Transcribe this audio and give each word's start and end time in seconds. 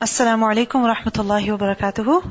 Alaikum 0.00 0.82
wa 0.82 0.94
rahmatullahi 0.94 1.50
wa 1.50 1.58
barakatuhu. 1.58 2.22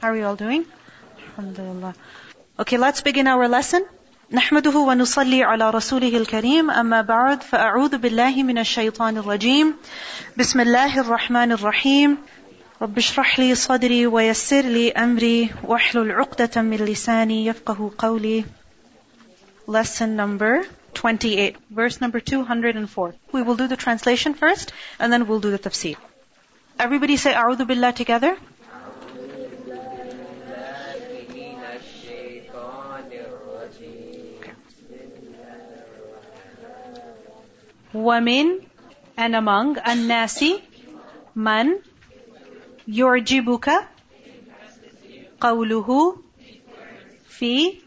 How 0.00 0.08
are 0.10 0.16
you 0.16 0.24
all 0.24 0.36
doing? 0.36 0.64
Alhamdulillah. 1.30 1.94
Okay, 2.60 2.76
let's 2.78 3.00
begin 3.00 3.26
our 3.26 3.48
lesson. 3.48 3.84
نحمده 4.32 4.78
ونصلي 4.78 5.42
على 5.42 5.70
رسوله 5.70 6.16
الكريم 6.16 6.70
أما 6.70 7.02
بعد 7.02 7.42
فأعوذ 7.42 7.98
بالله 7.98 8.42
من 8.42 8.58
الشيطان 8.58 9.16
الرجيم 9.16 9.74
بسم 10.36 10.60
الله 10.60 11.00
الرحمن 11.00 11.52
الرحيم 11.52 12.18
رب 12.82 12.98
اشرح 12.98 13.38
لي 13.38 13.54
صدري 13.54 14.06
ويسر 14.06 14.62
لي 14.62 14.92
أمري 14.92 15.50
واحلل 15.64 16.12
عقدة 16.12 16.62
من 16.62 16.76
لساني 16.76 17.46
يفقه 17.46 17.90
قولي 17.98 18.44
Lesson 19.66 20.16
number 20.16 20.64
28, 20.93 21.55
verse 21.69 22.01
number 22.01 22.19
204. 22.19 23.15
We 23.31 23.41
will 23.41 23.55
do 23.55 23.67
the 23.67 23.77
translation 23.77 24.33
first, 24.33 24.73
and 24.99 25.13
then 25.13 25.27
we'll 25.27 25.39
do 25.39 25.51
the 25.51 25.59
tafsir. 25.59 25.95
Everybody 26.79 27.17
say 27.17 27.33
A'udhu 27.33 27.67
Billah 27.67 27.93
together. 27.93 28.37
ومن 37.93 38.61
and 39.17 39.35
among 39.35 39.77
الناس 39.77 40.43
من 41.35 41.79
يعجبك 42.87 43.69
قوله 45.41 46.17
في 47.27 47.79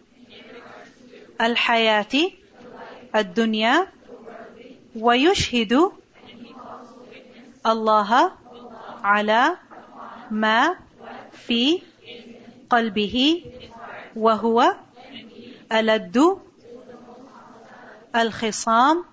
الحياة 1.40 2.35
الدنيا 3.17 3.87
ويشهد 4.95 5.91
الله 7.65 8.31
على 9.03 9.57
ما 10.31 10.75
في 11.31 11.81
قلبه 12.69 13.43
وهو 14.15 14.75
ألد 15.71 16.37
الخصام. 18.15 19.05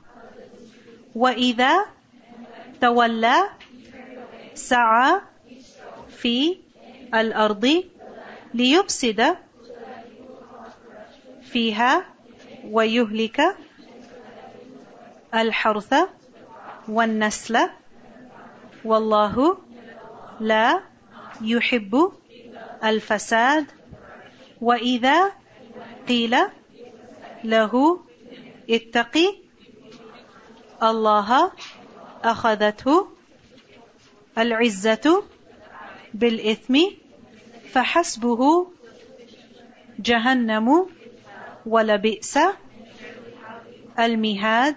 وإذا 1.14 1.86
تولى 2.80 3.50
سعى 4.54 5.20
في 6.08 6.58
الأرض 7.14 7.84
ليفسد 8.54 9.36
فيها 11.42 12.04
ويهلك 12.70 13.56
الحرث 15.34 15.94
والنسل 16.88 17.68
والله 18.84 19.58
لا 20.40 20.80
يحب 21.40 22.12
الفساد 22.84 23.66
وإذا 24.60 25.32
قيل 26.08 26.36
له 27.44 28.00
اتقي 28.70 29.34
الله 30.82 31.52
أخذته 32.24 33.08
العزة 34.38 35.22
بالإثم 36.14 36.78
فحسبه 37.72 38.66
جهنم 39.98 40.86
ولبئس 41.66 42.38
المهاد. 43.98 44.76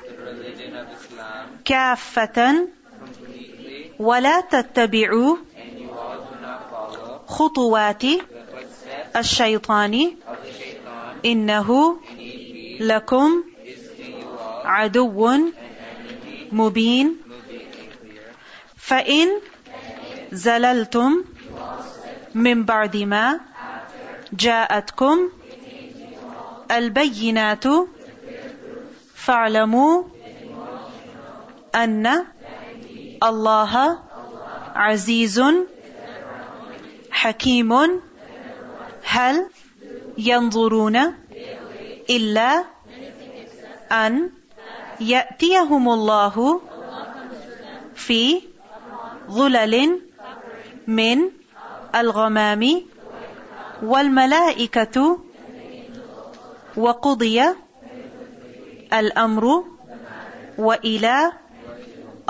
كافة 1.71 2.67
ولا 3.99 4.41
تتبعوا 4.41 5.37
خطوات 7.27 8.03
الشيطان. 9.15 10.15
إنه 11.25 11.99
لكم 12.79 13.43
عدو 14.65 15.39
مبين. 16.51 17.17
فإن 18.77 19.27
زللتم 20.31 21.23
من 22.35 22.63
بعد 22.63 22.97
ما 22.97 23.39
جاءتكم 24.33 25.29
البينات 26.71 27.63
فاعلموا 29.15 30.03
أن 31.75 32.25
الله 33.23 33.99
عزيز 34.75 35.41
حكيم 37.11 38.01
هل 39.03 39.47
ينظرون 40.17 40.97
إلا 42.09 42.65
أن 43.91 44.29
يأتيهم 44.99 45.89
الله 45.89 46.61
في 47.95 48.41
ظلل 49.31 50.01
من 50.87 51.17
الغمام 51.95 52.81
والملائكة 53.83 55.19
وقضي 56.77 57.43
الأمر 58.93 59.63
وإلى 60.57 61.31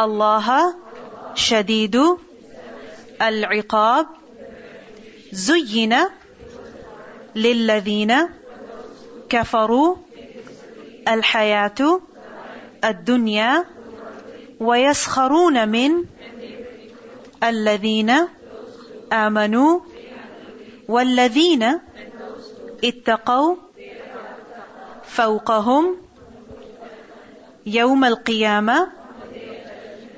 الله 0.00 0.74
شديد 1.34 1.96
العقاب 3.22 4.06
زين 5.32 5.96
للذين 7.34 8.28
كفروا 9.28 9.96
الحياة 11.08 12.00
الدنيا 12.84 13.64
ويسخرون 14.60 15.68
من 15.68 16.04
الذين 17.42 18.10
آمنوا 19.12 19.80
والذين 20.88 21.80
اتقوا 22.84 23.56
فوقهم 25.04 25.96
يوم 27.66 28.04
القيامة 28.04 28.99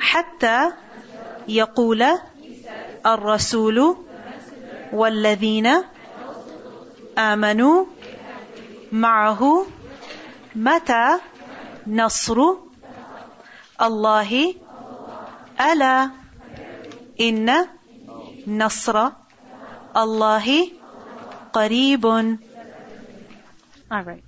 حتى 0.00 0.72
يقول 1.48 2.04
الرسول 3.06 3.96
والذين 4.92 5.68
آمنوا 7.18 7.84
معه 8.92 9.66
متى 10.54 11.18
نصر 11.86 12.38
الله 13.82 14.54
ألا 15.60 16.10
إن 17.20 17.66
نصر 18.46 19.10
الله 19.96 20.70
قريب 21.52 22.04
Alright. 23.90 24.27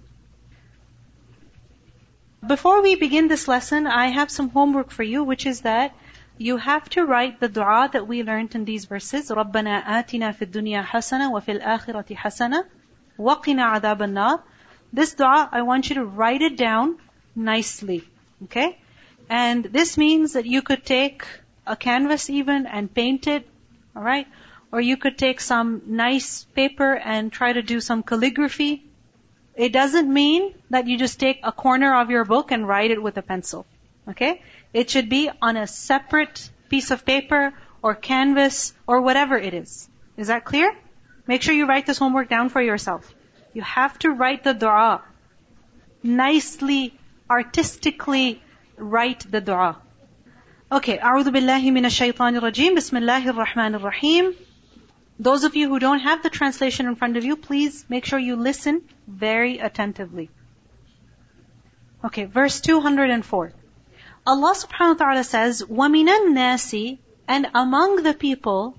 Before 2.45 2.81
we 2.81 2.95
begin 2.95 3.27
this 3.27 3.47
lesson, 3.47 3.87
I 3.87 4.07
have 4.07 4.29
some 4.29 4.49
homework 4.49 4.91
for 4.91 5.03
you, 5.03 5.23
which 5.23 5.45
is 5.45 5.61
that 5.61 5.95
you 6.37 6.57
have 6.57 6.87
to 6.89 7.05
write 7.05 7.39
the 7.39 7.47
dua 7.47 7.89
that 7.91 8.07
we 8.07 8.21
learned 8.21 8.55
in 8.55 8.65
these 8.65 8.85
verses. 8.85 9.29
رَبَّنَا 9.29 9.83
آتِنَا 9.83 10.35
فِي 10.35 10.45
الدُّنْيا 10.47 10.83
حَسَنَةً 10.83 11.31
وَفِي 11.31 11.59
الْآخِرَةِ 11.59 12.15
حَسَنَةً 12.15 12.65
وَقِنَا 13.17 13.79
عَذَابَ 13.79 13.97
النَّارِ 13.97 14.43
This 14.93 15.13
dua, 15.15 15.49
I 15.51 15.61
want 15.63 15.89
you 15.89 15.95
to 15.95 16.05
write 16.05 16.41
it 16.41 16.57
down 16.57 16.99
nicely. 17.35 18.03
Okay? 18.43 18.77
And 19.29 19.63
this 19.63 19.97
means 19.97 20.33
that 20.33 20.45
you 20.45 20.61
could 20.61 20.85
take 20.85 21.25
a 21.65 21.75
canvas 21.75 22.29
even 22.29 22.67
and 22.67 22.93
paint 22.93 23.27
it. 23.27 23.47
Alright? 23.95 24.27
Or 24.71 24.81
you 24.81 24.97
could 24.97 25.17
take 25.17 25.39
some 25.39 25.81
nice 25.87 26.43
paper 26.43 26.93
and 26.93 27.31
try 27.31 27.53
to 27.53 27.61
do 27.61 27.79
some 27.79 28.03
calligraphy. 28.03 28.83
It 29.59 29.71
doesn't 29.71 30.11
mean 30.11 30.53
that 30.69 30.87
you 30.87 30.97
just 30.97 31.19
take 31.19 31.39
a 31.43 31.51
corner 31.51 31.95
of 32.01 32.09
your 32.09 32.25
book 32.25 32.51
and 32.51 32.67
write 32.67 32.91
it 32.91 33.01
with 33.01 33.17
a 33.17 33.21
pencil. 33.21 33.65
Okay? 34.09 34.41
It 34.73 34.89
should 34.89 35.09
be 35.09 35.29
on 35.41 35.55
a 35.57 35.67
separate 35.67 36.49
piece 36.69 36.91
of 36.91 37.05
paper 37.05 37.53
or 37.81 37.95
canvas 37.95 38.73
or 38.87 39.01
whatever 39.01 39.37
it 39.37 39.53
is. 39.53 39.87
Is 40.17 40.27
that 40.27 40.43
clear? 40.43 40.75
Make 41.27 41.41
sure 41.41 41.53
you 41.53 41.65
write 41.65 41.85
this 41.85 41.97
homework 41.97 42.29
down 42.29 42.49
for 42.49 42.61
yourself. 42.61 43.13
You 43.53 43.61
have 43.61 43.97
to 43.99 44.09
write 44.09 44.43
the 44.43 44.53
dua. 44.53 45.01
Nicely, 46.03 46.93
artistically 47.29 48.41
write 48.77 49.25
the 49.31 49.41
dua. 49.41 49.77
Okay, 50.71 50.97
أعوذ 50.97 51.31
بالله 51.31 51.71
من 51.71 51.85
الشيطان 51.85 52.35
الرجيم 52.35 52.75
بسم 52.75 52.97
الله 52.97 53.29
الرحمن 53.29 53.75
الرحيم 53.75 54.33
Those 55.19 55.45
of 55.45 55.55
you 55.55 55.69
who 55.69 55.79
don't 55.79 55.99
have 55.99 56.23
the 56.23 56.29
translation 56.29 56.87
in 56.87 56.95
front 56.95 57.15
of 57.15 57.23
you, 57.23 57.37
please 57.37 57.85
make 57.87 58.05
sure 58.05 58.19
you 58.19 58.35
listen 58.35 58.81
very 59.07 59.59
attentively. 59.59 60.29
Okay, 62.03 62.25
verse 62.25 62.59
204. 62.59 63.53
Allah 64.27 64.55
subhanahu 64.55 64.99
wa 64.99 65.05
ta'ala 65.05 65.23
says, 65.23 65.63
وَمِنَ 65.63 66.07
النَّاسِ 66.07 66.97
And 67.27 67.47
among 67.55 68.03
the 68.03 68.13
people, 68.13 68.77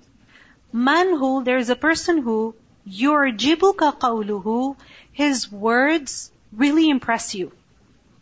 man 0.73 1.17
who, 1.17 1.43
there 1.43 1.57
is 1.57 1.71
a 1.71 1.77
person 1.77 2.19
who, 2.19 2.55
يُعْجِبُكَ 2.87 3.99
قَوْلُهُ 3.99 4.77
His 5.13 5.51
words 5.51 6.31
really 6.53 6.91
impress 6.91 7.35
you. 7.35 7.53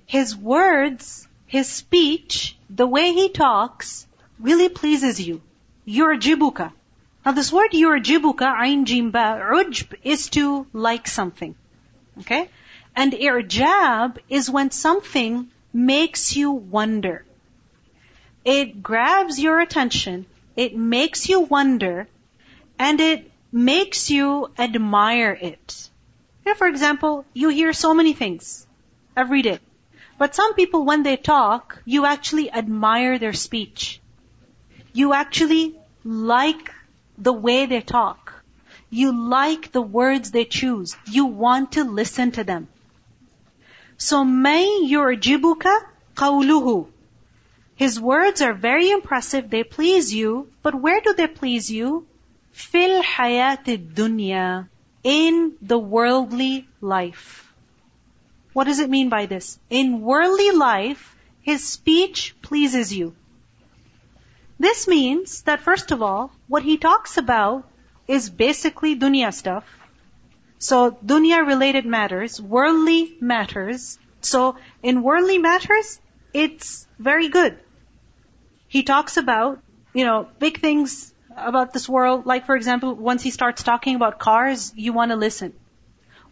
His 0.07 0.37
words, 0.37 1.27
his 1.47 1.69
speech, 1.69 2.57
the 2.71 2.87
way 2.87 3.13
he 3.13 3.29
talks, 3.31 4.07
really 4.39 4.69
pleases 4.69 5.21
you. 5.21 5.43
يُعْجِبُكَ 5.87 6.73
now 7.26 7.32
this 7.34 7.52
word 7.52 7.72
يعجبك 7.72 8.42
عين 8.42 8.86
جيم 8.86 9.12
is 10.04 10.30
to 10.30 10.66
like 10.74 11.08
something. 11.08 11.56
Okay? 12.20 12.50
And 12.96 13.14
i'jab 13.14 14.18
is 14.30 14.50
when 14.50 14.72
something 14.72 15.50
makes 15.74 16.36
you 16.36 16.52
wonder. 16.52 17.26
It 18.46 18.82
grabs 18.82 19.40
your 19.40 19.60
attention, 19.60 20.26
it 20.56 20.76
makes 20.76 21.30
you 21.30 21.42
wonder, 21.42 22.08
and 22.78 23.00
it 23.00 23.32
makes 23.52 24.10
you 24.10 24.50
admire 24.58 25.38
it. 25.40 25.90
For 26.58 26.68
example, 26.68 27.26
you 27.34 27.50
hear 27.50 27.74
so 27.74 27.94
many 27.94 28.14
things 28.14 28.66
every 29.16 29.42
day. 29.42 29.60
But 30.18 30.36
some 30.36 30.54
people, 30.56 30.84
when 30.84 31.04
they 31.04 31.16
talk, 31.16 31.82
you 31.86 32.06
actually 32.06 32.52
admire 32.52 33.20
their 33.20 33.34
speech. 33.34 34.02
You 34.94 35.14
actually 35.14 35.76
like 36.04 36.74
the 37.20 37.34
way 37.34 37.66
they 37.66 37.82
talk. 37.82 38.34
You 38.90 39.12
like 39.30 39.72
the 39.72 39.82
words 39.82 40.32
they 40.32 40.46
choose. 40.46 40.96
You 41.06 41.26
want 41.26 41.74
to 41.74 41.84
listen 41.84 42.32
to 42.32 42.44
them. 42.44 42.68
So 43.98 44.24
may 44.24 44.66
yu'jibuka 44.90 45.80
qawluhu. 46.16 46.88
His 47.76 48.00
words 48.00 48.42
are 48.42 48.54
very 48.54 48.90
impressive, 48.92 49.50
they 49.50 49.64
please 49.64 50.14
you, 50.14 50.50
but 50.64 50.76
where 50.76 51.02
do 51.02 51.14
they 51.14 51.28
please 51.28 51.70
you? 51.72 52.08
Fil 52.52 53.02
hayatid 53.04 53.94
dunya. 53.94 54.68
In 55.04 55.54
the 55.62 55.80
worldly 55.80 56.68
life. 56.82 57.54
What 58.52 58.66
does 58.66 58.80
it 58.80 58.90
mean 58.90 59.08
by 59.08 59.28
this? 59.28 59.58
In 59.70 60.02
worldly 60.02 60.52
life, 60.52 61.16
his 61.42 61.64
speech 61.66 62.36
pleases 62.42 62.94
you. 62.94 63.16
This 64.60 64.88
means 64.88 65.44
that 65.44 65.62
first 65.62 65.92
of 65.92 66.02
all, 66.02 66.32
what 66.48 66.64
he 66.64 66.78
talks 66.78 67.18
about 67.18 67.66
is 68.08 68.30
basically 68.30 68.98
dunya 69.00 69.34
stuff. 69.34 69.64
So 70.58 70.92
dunya 70.92 71.48
related 71.48 71.86
matters, 71.86 72.42
worldly 72.42 73.16
matters. 73.22 73.98
So 74.20 74.58
in 74.84 75.02
worldly 75.02 75.38
matters, 75.38 76.02
it's 76.34 76.86
very 77.00 77.30
good. 77.30 77.58
He 78.68 78.84
talks 78.84 79.16
about, 79.16 79.60
you 79.94 80.04
know, 80.04 80.28
big 80.40 80.60
things 80.60 81.14
about 81.38 81.72
this 81.72 81.88
world. 81.88 82.26
Like 82.26 82.46
for 82.46 82.58
example, 82.58 82.94
once 82.94 83.24
he 83.24 83.32
starts 83.32 83.64
talking 83.64 83.96
about 83.96 84.20
cars, 84.20 84.74
you 84.76 84.92
want 84.92 85.12
to 85.12 85.16
listen. 85.16 85.54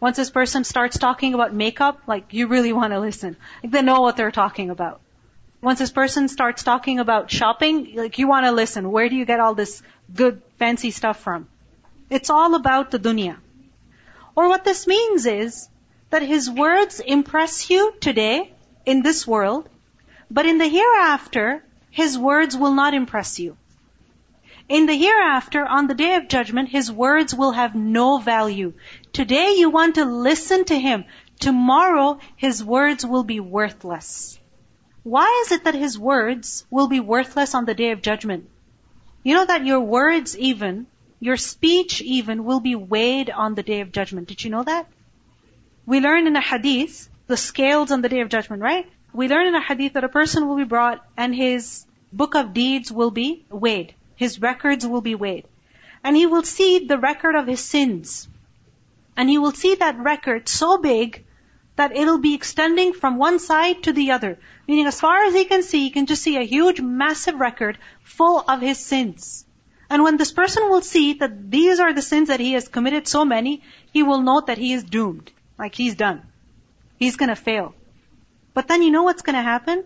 Once 0.00 0.18
this 0.18 0.30
person 0.30 0.64
starts 0.64 0.98
talking 0.98 1.32
about 1.32 1.54
makeup, 1.54 2.02
like 2.06 2.34
you 2.34 2.46
really 2.46 2.74
want 2.74 2.92
to 2.92 3.00
listen. 3.00 3.36
Like 3.62 3.72
they 3.72 3.82
know 3.82 4.02
what 4.02 4.16
they're 4.18 4.30
talking 4.30 4.68
about. 4.68 5.00
Once 5.60 5.80
this 5.80 5.90
person 5.90 6.28
starts 6.28 6.62
talking 6.62 7.00
about 7.00 7.30
shopping, 7.30 7.94
like 7.94 8.18
you 8.18 8.28
want 8.28 8.46
to 8.46 8.52
listen. 8.52 8.92
Where 8.92 9.08
do 9.08 9.16
you 9.16 9.24
get 9.24 9.40
all 9.40 9.54
this 9.54 9.82
good 10.14 10.40
fancy 10.58 10.92
stuff 10.92 11.20
from? 11.20 11.48
It's 12.10 12.30
all 12.30 12.54
about 12.54 12.90
the 12.90 12.98
dunya. 12.98 13.36
Or 14.36 14.48
what 14.48 14.64
this 14.64 14.86
means 14.86 15.26
is 15.26 15.68
that 16.10 16.22
his 16.22 16.48
words 16.48 17.00
impress 17.00 17.68
you 17.70 17.92
today 18.00 18.52
in 18.86 19.02
this 19.02 19.26
world, 19.26 19.68
but 20.30 20.46
in 20.46 20.58
the 20.58 20.68
hereafter, 20.68 21.64
his 21.90 22.16
words 22.16 22.56
will 22.56 22.74
not 22.74 22.94
impress 22.94 23.40
you. 23.40 23.56
In 24.68 24.86
the 24.86 24.94
hereafter, 24.94 25.66
on 25.66 25.86
the 25.86 25.94
day 25.94 26.14
of 26.14 26.28
judgment, 26.28 26.68
his 26.68 26.92
words 26.92 27.34
will 27.34 27.52
have 27.52 27.74
no 27.74 28.18
value. 28.18 28.74
Today 29.12 29.54
you 29.56 29.70
want 29.70 29.96
to 29.96 30.04
listen 30.04 30.64
to 30.66 30.78
him. 30.78 31.04
Tomorrow 31.40 32.18
his 32.36 32.62
words 32.62 33.04
will 33.04 33.24
be 33.24 33.40
worthless. 33.40 34.37
Why 35.08 35.42
is 35.46 35.52
it 35.52 35.64
that 35.64 35.74
his 35.74 35.98
words 35.98 36.66
will 36.68 36.86
be 36.86 37.00
worthless 37.00 37.54
on 37.54 37.64
the 37.64 37.72
day 37.72 37.92
of 37.92 38.02
judgment? 38.02 38.46
You 39.22 39.36
know 39.36 39.46
that 39.46 39.64
your 39.64 39.80
words 39.80 40.36
even, 40.36 40.86
your 41.18 41.38
speech 41.38 42.02
even 42.02 42.44
will 42.44 42.60
be 42.60 42.74
weighed 42.74 43.30
on 43.30 43.54
the 43.54 43.62
day 43.62 43.80
of 43.80 43.90
judgment. 43.90 44.28
Did 44.28 44.44
you 44.44 44.50
know 44.50 44.64
that? 44.64 44.86
We 45.86 46.00
learn 46.00 46.26
in 46.26 46.36
a 46.36 46.42
hadith, 46.42 47.08
the 47.26 47.38
scales 47.38 47.90
on 47.90 48.02
the 48.02 48.10
day 48.10 48.20
of 48.20 48.28
judgment, 48.28 48.60
right? 48.60 48.86
We 49.14 49.28
learn 49.28 49.46
in 49.46 49.54
a 49.54 49.62
hadith 49.62 49.94
that 49.94 50.04
a 50.04 50.10
person 50.10 50.46
will 50.46 50.56
be 50.56 50.64
brought 50.64 51.02
and 51.16 51.34
his 51.34 51.86
book 52.12 52.34
of 52.34 52.52
deeds 52.52 52.92
will 52.92 53.10
be 53.10 53.46
weighed. 53.48 53.94
His 54.14 54.42
records 54.42 54.86
will 54.86 55.00
be 55.00 55.14
weighed. 55.14 55.46
And 56.04 56.16
he 56.16 56.26
will 56.26 56.42
see 56.42 56.80
the 56.80 56.98
record 56.98 57.34
of 57.34 57.46
his 57.46 57.60
sins. 57.60 58.28
And 59.16 59.30
he 59.30 59.38
will 59.38 59.52
see 59.52 59.74
that 59.76 59.98
record 59.98 60.50
so 60.50 60.76
big 60.76 61.24
that 61.78 61.96
it'll 61.96 62.18
be 62.18 62.34
extending 62.34 62.92
from 62.92 63.16
one 63.16 63.38
side 63.38 63.82
to 63.84 63.92
the 63.92 64.10
other. 64.10 64.38
Meaning 64.66 64.86
as 64.86 65.00
far 65.00 65.24
as 65.24 65.34
he 65.34 65.44
can 65.44 65.62
see, 65.62 65.84
he 65.84 65.90
can 65.90 66.06
just 66.06 66.22
see 66.22 66.36
a 66.36 66.42
huge, 66.42 66.80
massive 66.80 67.40
record 67.40 67.78
full 68.02 68.38
of 68.46 68.60
his 68.60 68.78
sins. 68.78 69.44
And 69.90 70.02
when 70.02 70.16
this 70.16 70.32
person 70.32 70.68
will 70.68 70.82
see 70.82 71.14
that 71.14 71.50
these 71.50 71.80
are 71.80 71.92
the 71.92 72.02
sins 72.02 72.28
that 72.28 72.40
he 72.40 72.52
has 72.52 72.68
committed 72.68 73.08
so 73.08 73.24
many, 73.24 73.62
he 73.92 74.02
will 74.02 74.20
note 74.20 74.48
that 74.48 74.58
he 74.58 74.72
is 74.72 74.84
doomed. 74.84 75.32
Like 75.58 75.74
he's 75.74 75.94
done. 75.94 76.22
He's 76.98 77.16
gonna 77.16 77.36
fail. 77.36 77.74
But 78.54 78.68
then 78.68 78.82
you 78.82 78.90
know 78.90 79.04
what's 79.04 79.22
gonna 79.22 79.42
happen? 79.42 79.84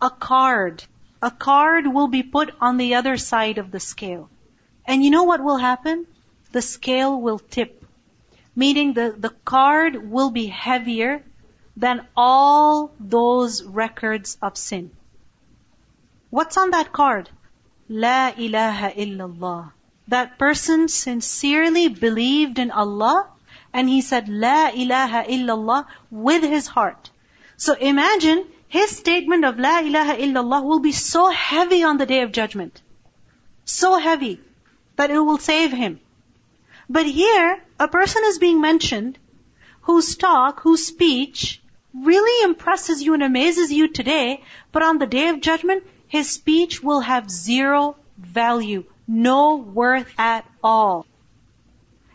A 0.00 0.10
card 0.10 0.84
a 1.20 1.30
card 1.30 1.86
will 1.86 2.08
be 2.08 2.22
put 2.22 2.54
on 2.60 2.76
the 2.76 2.94
other 2.94 3.16
side 3.16 3.58
of 3.58 3.70
the 3.70 3.80
scale. 3.80 4.30
And 4.86 5.02
you 5.02 5.10
know 5.10 5.24
what 5.24 5.42
will 5.42 5.56
happen? 5.56 6.06
The 6.52 6.62
scale 6.62 7.20
will 7.20 7.38
tip. 7.38 7.84
Meaning 8.58 8.92
the, 8.92 9.14
the 9.16 9.30
card 9.44 10.10
will 10.10 10.30
be 10.30 10.46
heavier 10.46 11.22
than 11.76 12.04
all 12.16 12.90
those 12.98 13.62
records 13.62 14.36
of 14.42 14.56
sin. 14.56 14.90
What's 16.30 16.56
on 16.56 16.72
that 16.72 16.92
card? 16.92 17.30
La 17.88 18.32
ilaha 18.36 18.90
illallah. 18.90 19.70
That 20.08 20.38
person 20.40 20.88
sincerely 20.88 21.86
believed 21.86 22.58
in 22.58 22.72
Allah 22.72 23.28
and 23.72 23.88
he 23.88 24.00
said 24.00 24.28
La 24.28 24.70
ilaha 24.70 25.22
illallah 25.36 25.86
with 26.10 26.42
his 26.42 26.66
heart. 26.66 27.12
So 27.56 27.74
imagine 27.74 28.44
his 28.66 28.90
statement 28.96 29.44
of 29.44 29.60
La 29.60 29.78
ilaha 29.92 30.16
illallah 30.16 30.64
will 30.64 30.80
be 30.80 30.90
so 30.90 31.28
heavy 31.28 31.84
on 31.84 31.96
the 31.96 32.06
day 32.06 32.22
of 32.22 32.32
judgment. 32.32 32.82
So 33.66 33.96
heavy 33.98 34.40
that 34.96 35.12
it 35.12 35.20
will 35.20 35.38
save 35.38 35.70
him. 35.70 36.00
But 36.89 37.05
here, 37.05 37.63
a 37.79 37.87
person 37.87 38.23
is 38.25 38.39
being 38.39 38.61
mentioned 38.61 39.17
whose 39.81 40.15
talk, 40.15 40.61
whose 40.61 40.85
speech 40.85 41.61
really 41.93 42.43
impresses 42.43 43.01
you 43.01 43.13
and 43.13 43.23
amazes 43.23 43.71
you 43.71 43.87
today, 43.87 44.43
but 44.71 44.83
on 44.83 44.97
the 44.97 45.05
day 45.05 45.29
of 45.29 45.41
judgment, 45.41 45.83
his 46.07 46.29
speech 46.29 46.81
will 46.81 47.01
have 47.01 47.29
zero 47.29 47.95
value, 48.17 48.83
no 49.07 49.55
worth 49.55 50.11
at 50.17 50.45
all. 50.63 51.05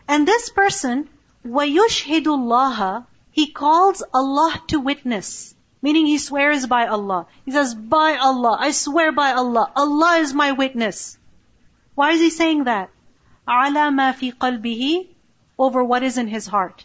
And 0.07 0.27
this 0.27 0.49
person, 0.49 1.07
وَيُشْهِدُ 1.45 2.23
اللَّهَ 2.23 3.05
He 3.31 3.51
calls 3.51 4.03
Allah 4.13 4.61
to 4.67 4.79
witness. 4.79 5.53
Meaning 5.81 6.07
he 6.07 6.17
swears 6.17 6.65
by 6.65 6.87
Allah. 6.87 7.27
He 7.45 7.51
says, 7.51 7.73
by 7.73 8.17
Allah, 8.17 8.57
I 8.59 8.71
swear 8.71 9.11
by 9.13 9.31
Allah. 9.31 9.71
Allah 9.75 10.17
is 10.17 10.33
my 10.33 10.51
witness. 10.51 11.17
Why 11.95 12.11
is 12.11 12.19
he 12.19 12.29
saying 12.29 12.65
that? 12.65 12.89
ala 13.48 13.90
ma 13.90 14.12
fi 14.12 14.32
qalbihi 14.32 15.08
over 15.58 15.84
what 15.84 16.02
is 16.02 16.18
in 16.18 16.28
his 16.28 16.46
heart. 16.46 16.84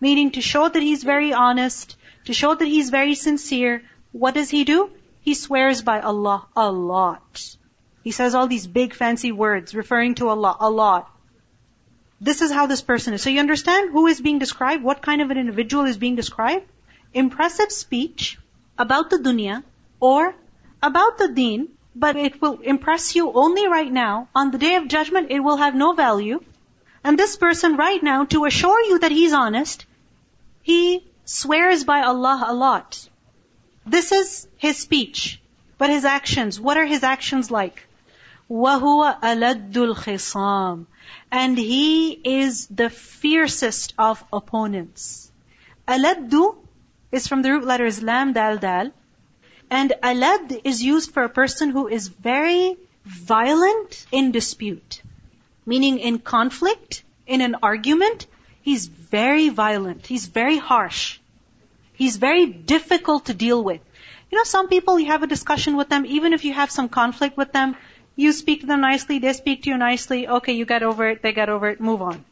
Meaning 0.00 0.30
to 0.32 0.40
show 0.40 0.68
that 0.68 0.82
he's 0.82 1.02
very 1.02 1.32
honest, 1.32 1.96
to 2.26 2.32
show 2.32 2.54
that 2.54 2.64
he's 2.64 2.90
very 2.90 3.14
sincere, 3.14 3.82
what 4.12 4.34
does 4.34 4.50
he 4.50 4.64
do? 4.64 4.90
He 5.20 5.34
swears 5.34 5.82
by 5.82 6.00
Allah 6.00 6.46
a 6.56 6.70
lot. 6.70 7.56
He 8.04 8.12
says 8.12 8.34
all 8.34 8.46
these 8.46 8.66
big 8.66 8.94
fancy 8.94 9.32
words 9.32 9.74
referring 9.74 10.14
to 10.16 10.28
Allah 10.28 10.56
a 10.60 10.70
lot. 10.70 11.10
This 12.20 12.42
is 12.42 12.50
how 12.50 12.66
this 12.66 12.82
person 12.82 13.14
is. 13.14 13.22
So 13.22 13.30
you 13.30 13.40
understand 13.40 13.90
who 13.92 14.06
is 14.06 14.20
being 14.20 14.38
described, 14.38 14.82
what 14.82 15.02
kind 15.02 15.20
of 15.20 15.30
an 15.30 15.38
individual 15.38 15.84
is 15.84 15.98
being 15.98 16.16
described? 16.16 16.66
Impressive 17.12 17.70
speech 17.70 18.38
about 18.76 19.10
the 19.10 19.18
dunya 19.18 19.62
or 20.00 20.34
about 20.82 21.18
the 21.18 21.28
deen 21.28 21.68
but 21.97 22.15
it 22.15 22.41
will 22.41 22.59
impress 22.61 23.15
you 23.15 23.31
only 23.31 23.67
right 23.67 23.91
now. 23.91 24.27
On 24.33 24.51
the 24.51 24.57
day 24.57 24.75
of 24.75 24.87
judgment, 24.87 25.31
it 25.31 25.39
will 25.39 25.57
have 25.57 25.75
no 25.75 25.93
value. 25.93 26.43
And 27.03 27.19
this 27.19 27.35
person 27.35 27.75
right 27.75 28.01
now, 28.01 28.25
to 28.25 28.45
assure 28.45 28.81
you 28.81 28.99
that 28.99 29.11
he's 29.11 29.33
honest, 29.33 29.85
he 30.61 31.05
swears 31.25 31.83
by 31.83 32.01
Allah 32.01 32.45
a 32.47 32.53
lot. 32.53 33.07
This 33.85 34.11
is 34.11 34.47
his 34.57 34.77
speech. 34.77 35.41
But 35.77 35.89
his 35.89 36.05
actions, 36.05 36.59
what 36.59 36.77
are 36.77 36.85
his 36.85 37.03
actions 37.03 37.51
like? 37.51 37.87
وَهُوَ 38.49 39.19
أَلَدُّ 39.21 39.73
الْخِصَامِ 39.73 40.85
And 41.31 41.57
he 41.57 42.11
is 42.11 42.67
the 42.67 42.89
fiercest 42.89 43.93
of 43.97 44.23
opponents. 44.31 45.31
Aladdu 45.87 46.55
is 47.11 47.27
from 47.27 47.41
the 47.41 47.51
root 47.51 47.65
letters 47.65 48.01
lam, 48.01 48.33
dal, 48.33 48.57
dal. 48.57 48.91
And 49.70 49.92
alad 50.02 50.60
is 50.64 50.82
used 50.82 51.12
for 51.12 51.24
a 51.24 51.28
person 51.28 51.70
who 51.70 51.88
is 51.88 52.08
very 52.08 52.76
violent 53.04 54.06
in 54.10 54.32
dispute. 54.32 55.02
Meaning 55.66 55.98
in 55.98 56.18
conflict, 56.18 57.02
in 57.26 57.40
an 57.40 57.56
argument, 57.62 58.26
he's 58.62 58.86
very 58.86 59.48
violent. 59.50 60.06
He's 60.06 60.26
very 60.26 60.56
harsh. 60.56 61.18
He's 61.94 62.16
very 62.16 62.46
difficult 62.46 63.26
to 63.26 63.34
deal 63.34 63.62
with. 63.62 63.80
You 64.30 64.38
know, 64.38 64.44
some 64.44 64.68
people, 64.68 64.98
you 65.00 65.06
have 65.06 65.22
a 65.22 65.26
discussion 65.26 65.76
with 65.76 65.88
them, 65.88 66.06
even 66.06 66.32
if 66.32 66.44
you 66.44 66.52
have 66.52 66.70
some 66.70 66.88
conflict 66.88 67.36
with 67.36 67.52
them, 67.52 67.76
you 68.14 68.32
speak 68.32 68.60
to 68.60 68.66
them 68.66 68.80
nicely, 68.80 69.18
they 69.18 69.32
speak 69.32 69.62
to 69.62 69.70
you 69.70 69.78
nicely, 69.78 70.28
okay, 70.28 70.52
you 70.52 70.66
get 70.66 70.82
over 70.82 71.08
it, 71.08 71.22
they 71.22 71.32
get 71.32 71.48
over 71.48 71.68
it, 71.68 71.80
move 71.80 72.02
on. 72.02 72.24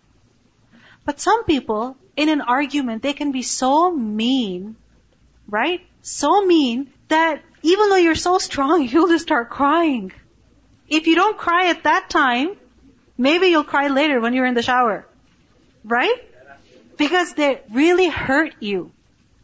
But 1.05 1.21
some 1.21 1.45
people, 1.45 1.97
in 2.17 2.29
an 2.29 2.41
argument, 2.41 3.03
they 3.03 3.13
can 3.13 3.33
be 3.33 3.43
so 3.43 3.93
mean, 3.93 4.77
right? 5.49 5.81
So 6.03 6.45
mean 6.45 6.93
that 7.09 7.43
even 7.63 7.89
though 7.89 7.97
you're 7.97 8.15
so 8.15 8.39
strong, 8.39 8.83
you'll 8.89 9.09
just 9.09 9.25
start 9.25 9.51
crying. 9.51 10.13
If 10.89 11.07
you 11.07 11.15
don't 11.15 11.37
cry 11.37 11.69
at 11.71 11.83
that 11.85 12.11
time, 12.11 12.57
maybe 13.19 13.49
you'll 13.49 13.65
cry 13.65 13.89
later 13.89 14.21
when 14.21 14.35
you're 14.35 14.47
in 14.47 14.55
the 14.55 14.63
shower. 14.63 15.07
Right? 15.85 16.17
Because 16.97 17.35
they 17.35 17.61
really 17.73 18.09
hurt 18.09 18.55
you. 18.61 18.93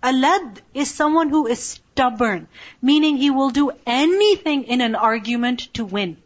Alad 0.03 0.59
is 0.75 0.91
someone 0.91 1.29
who 1.29 1.47
is 1.47 1.61
stubborn, 1.61 2.49
meaning 2.81 3.17
he 3.17 3.31
will 3.31 3.51
do 3.51 3.71
anything 3.87 4.65
in 4.65 4.81
an 4.81 4.97
argument 4.97 5.69
to 5.75 5.85
win. 5.85 6.17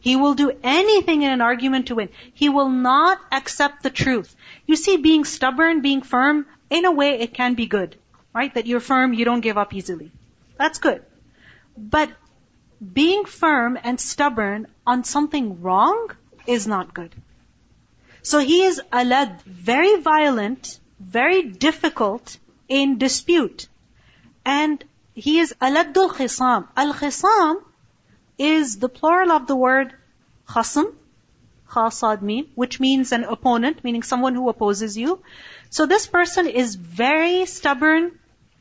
He 0.00 0.16
will 0.16 0.34
do 0.34 0.50
anything 0.64 1.22
in 1.22 1.30
an 1.30 1.40
argument 1.40 1.86
to 1.86 1.94
win. 1.94 2.08
He 2.34 2.48
will 2.48 2.70
not 2.70 3.20
accept 3.30 3.82
the 3.82 3.90
truth. 3.90 4.34
You 4.66 4.76
see, 4.76 4.96
being 4.96 5.24
stubborn, 5.24 5.82
being 5.82 6.02
firm, 6.02 6.46
in 6.70 6.84
a 6.84 6.92
way 6.92 7.20
it 7.20 7.34
can 7.34 7.54
be 7.54 7.66
good. 7.66 7.96
Right? 8.32 8.54
That 8.54 8.66
you're 8.66 8.80
firm, 8.80 9.12
you 9.12 9.24
don't 9.24 9.40
give 9.40 9.58
up 9.58 9.74
easily. 9.74 10.12
That's 10.56 10.78
good. 10.78 11.02
But 11.76 12.10
being 12.92 13.24
firm 13.24 13.78
and 13.82 14.00
stubborn 14.00 14.68
on 14.86 15.04
something 15.04 15.60
wrong 15.62 16.10
is 16.46 16.66
not 16.66 16.94
good. 16.94 17.14
So 18.22 18.38
he 18.38 18.62
is 18.64 18.80
alad, 18.92 19.42
very 19.42 19.96
violent, 20.00 20.78
very 20.98 21.42
difficult 21.42 22.36
in 22.68 22.98
dispute. 22.98 23.66
And 24.44 24.84
he 25.14 25.40
is 25.40 25.54
aladul 25.60 26.10
khisam. 26.10 26.68
Al 26.76 26.94
khisam 26.94 27.62
is 28.38 28.78
the 28.78 28.88
plural 28.88 29.32
of 29.32 29.46
the 29.46 29.56
word 29.56 29.94
khasm, 30.48 30.96
khasad 31.68 32.22
mim, 32.22 32.46
which 32.54 32.80
means 32.80 33.12
an 33.12 33.24
opponent, 33.24 33.82
meaning 33.84 34.02
someone 34.02 34.34
who 34.34 34.48
opposes 34.48 34.96
you. 34.96 35.22
So 35.70 35.86
this 35.86 36.06
person 36.06 36.46
is 36.48 36.74
very 36.74 37.46
stubborn 37.46 38.18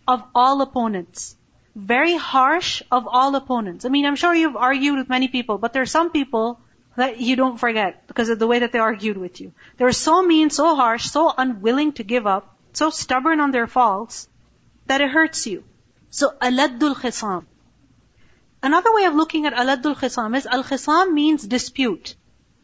of 0.08 0.24
all 0.36 0.62
opponents. 0.62 1.36
Very 1.76 2.16
harsh 2.16 2.84
of 2.92 3.08
all 3.08 3.36
opponents. 3.36 3.86
I 3.86 3.90
mean, 3.90 4.06
I'm 4.06 4.16
sure 4.16 4.34
you've 4.34 4.56
argued 4.56 4.98
with 4.98 5.10
many 5.10 5.28
people, 5.28 5.58
but 5.58 5.74
there 5.74 5.82
are 5.82 5.94
some 5.98 6.12
people 6.12 6.60
that 6.98 7.20
you 7.20 7.36
don't 7.36 7.60
forget 7.60 8.06
because 8.08 8.30
of 8.30 8.38
the 8.38 8.48
way 8.48 8.60
that 8.60 8.72
they 8.72 8.80
argued 8.80 9.18
with 9.18 9.42
you. 9.42 9.54
They're 9.78 9.92
so 9.92 10.22
mean, 10.22 10.50
so 10.50 10.76
harsh, 10.76 11.06
so 11.06 11.34
unwilling 11.36 11.94
to 11.94 12.04
give 12.04 12.28
up, 12.28 12.56
so 12.74 12.90
stubborn 12.90 13.40
on 13.40 13.52
their 13.52 13.68
faults 13.68 14.28
that 14.86 15.02
it 15.02 15.10
hurts 15.10 15.48
you. 15.48 15.64
So, 16.12 16.32
aladul 16.42 16.96
khisam. 16.96 17.46
Another 18.62 18.94
way 18.94 19.06
of 19.06 19.16
looking 19.16 19.46
at 19.46 19.54
aladul 19.54 19.96
khisam 19.96 20.36
is 20.36 20.46
al-khisam 20.46 21.14
means 21.14 21.48
dispute 21.48 22.16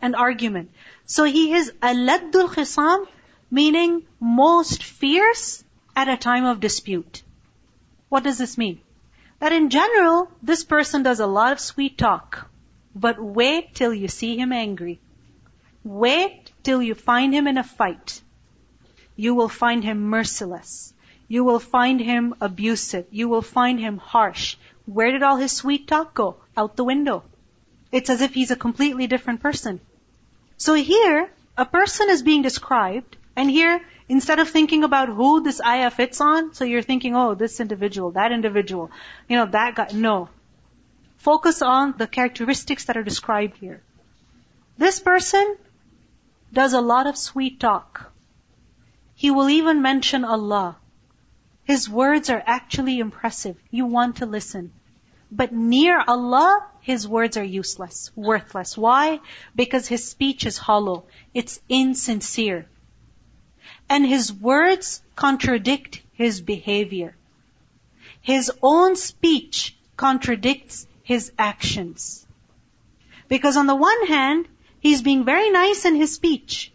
and 0.01 0.15
argument. 0.15 0.71
So 1.05 1.23
he 1.23 1.53
is 1.53 1.71
aladul 1.81 2.49
khisam 2.49 3.07
meaning 3.51 4.03
most 4.19 4.83
fierce 4.83 5.63
at 5.95 6.09
a 6.09 6.17
time 6.17 6.45
of 6.45 6.59
dispute. 6.59 7.23
What 8.09 8.23
does 8.23 8.37
this 8.37 8.57
mean? 8.57 8.81
that 9.39 9.53
in 9.53 9.69
general, 9.69 10.31
this 10.41 10.63
person 10.63 11.03
does 11.03 11.19
a 11.19 11.27
lot 11.27 11.51
of 11.51 11.59
sweet 11.59 11.97
talk. 11.97 12.49
But 12.95 13.21
wait 13.21 13.75
till 13.75 13.93
you 13.93 14.07
see 14.07 14.37
him 14.37 14.51
angry. 14.51 14.99
Wait 15.83 16.51
till 16.63 16.81
you 16.81 16.95
find 16.95 17.33
him 17.33 17.47
in 17.47 17.57
a 17.57 17.63
fight. 17.63 18.21
You 19.15 19.35
will 19.35 19.49
find 19.49 19.83
him 19.83 20.03
merciless. 20.03 20.93
You 21.27 21.43
will 21.43 21.59
find 21.59 21.99
him 21.99 22.35
abusive. 22.39 23.07
You 23.11 23.27
will 23.27 23.41
find 23.41 23.79
him 23.79 23.97
harsh. 23.97 24.55
Where 24.85 25.11
did 25.11 25.23
all 25.23 25.37
his 25.37 25.51
sweet 25.51 25.87
talk 25.87 26.13
go? 26.13 26.37
Out 26.55 26.75
the 26.75 26.83
window. 26.83 27.23
It's 27.91 28.09
as 28.09 28.21
if 28.21 28.33
he's 28.33 28.51
a 28.51 28.55
completely 28.55 29.07
different 29.07 29.41
person. 29.41 29.79
So 30.57 30.73
here, 30.73 31.29
a 31.57 31.65
person 31.65 32.09
is 32.09 32.23
being 32.23 32.41
described, 32.41 33.17
and 33.36 33.51
here, 33.51 33.82
instead 34.08 34.39
of 34.39 34.50
thinking 34.50 34.84
about 34.84 35.10
who 35.10 35.42
this 35.42 35.60
ayah 35.62 35.92
fits 35.92 36.22
on, 36.22 36.54
so 36.54 36.63
you're 36.63 36.82
thinking, 36.82 37.15
oh, 37.15 37.36
this 37.36 37.60
individual, 37.60 38.12
that 38.12 38.32
individual, 38.32 38.92
you 39.27 39.36
know, 39.36 39.46
that 39.48 39.75
guy. 39.75 39.89
No. 39.94 40.30
Focus 41.18 41.62
on 41.62 41.96
the 41.98 42.08
characteristics 42.08 42.86
that 42.86 42.98
are 42.98 43.04
described 43.04 43.58
here. 43.58 43.82
This 44.77 45.00
person 45.00 45.58
does 46.54 46.74
a 46.74 46.82
lot 46.82 47.08
of 47.08 47.18
sweet 47.18 47.60
talk. 47.60 48.12
He 49.15 49.32
will 49.32 49.50
even 49.50 49.82
mention 49.82 50.24
Allah. 50.24 50.77
His 51.63 51.89
words 51.89 52.30
are 52.30 52.44
actually 52.46 53.00
impressive. 53.00 53.58
You 53.72 53.86
want 53.86 54.18
to 54.18 54.25
listen. 54.25 54.72
But 55.32 55.51
near 55.51 56.01
Allah, 56.08 56.65
his 56.82 57.08
words 57.08 57.36
are 57.36 57.44
useless, 57.44 58.12
worthless. 58.15 58.77
Why? 58.77 59.20
Because 59.56 59.88
his 59.88 60.08
speech 60.08 60.46
is 60.46 60.58
hollow. 60.58 61.06
It's 61.34 61.60
insincere. 61.68 62.68
And 63.89 64.06
his 64.06 64.34
words 64.34 65.01
contradict 65.15 66.01
his 66.13 66.42
behavior. 66.42 67.15
His 68.22 68.51
own 68.62 68.96
speech 68.96 69.75
contradicts 69.98 70.88
his 71.04 71.32
actions. 71.38 72.25
Because 73.27 73.58
on 73.58 73.68
the 73.68 73.75
one 73.75 74.08
hand, 74.08 74.48
he's 74.80 75.01
being 75.01 75.25
very 75.25 75.50
nice 75.50 75.86
in 75.86 75.96
his 75.96 76.13
speech. 76.13 76.72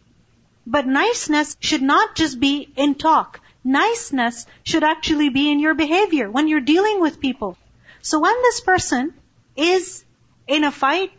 But 0.66 0.86
niceness 0.86 1.56
should 1.60 1.82
not 1.82 2.14
just 2.14 2.38
be 2.38 2.68
in 2.76 2.94
talk. 2.94 3.40
Niceness 3.64 4.46
should 4.62 4.84
actually 4.84 5.28
be 5.28 5.50
in 5.50 5.60
your 5.60 5.74
behavior 5.74 6.30
when 6.30 6.48
you're 6.48 6.60
dealing 6.60 7.00
with 7.00 7.20
people. 7.20 7.56
So 8.02 8.20
when 8.20 8.34
this 8.42 8.60
person 8.60 9.12
is 9.56 10.04
in 10.46 10.64
a 10.64 10.70
fight, 10.70 11.12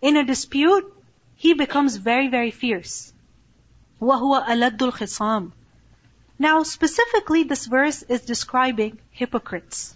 in 0.00 0.16
a 0.16 0.24
dispute, 0.24 0.92
he 1.36 1.54
becomes 1.54 1.96
very, 1.96 2.28
very 2.28 2.50
fierce. 2.50 3.12
وَهُوَ 4.01 4.45
أَلَدُّ 4.45 4.77
الْخِصَامِ 4.77 5.51
Now 6.37 6.63
specifically 6.63 7.43
this 7.43 7.65
verse 7.65 8.03
is 8.03 8.21
describing 8.21 8.99
hypocrites. 9.11 9.95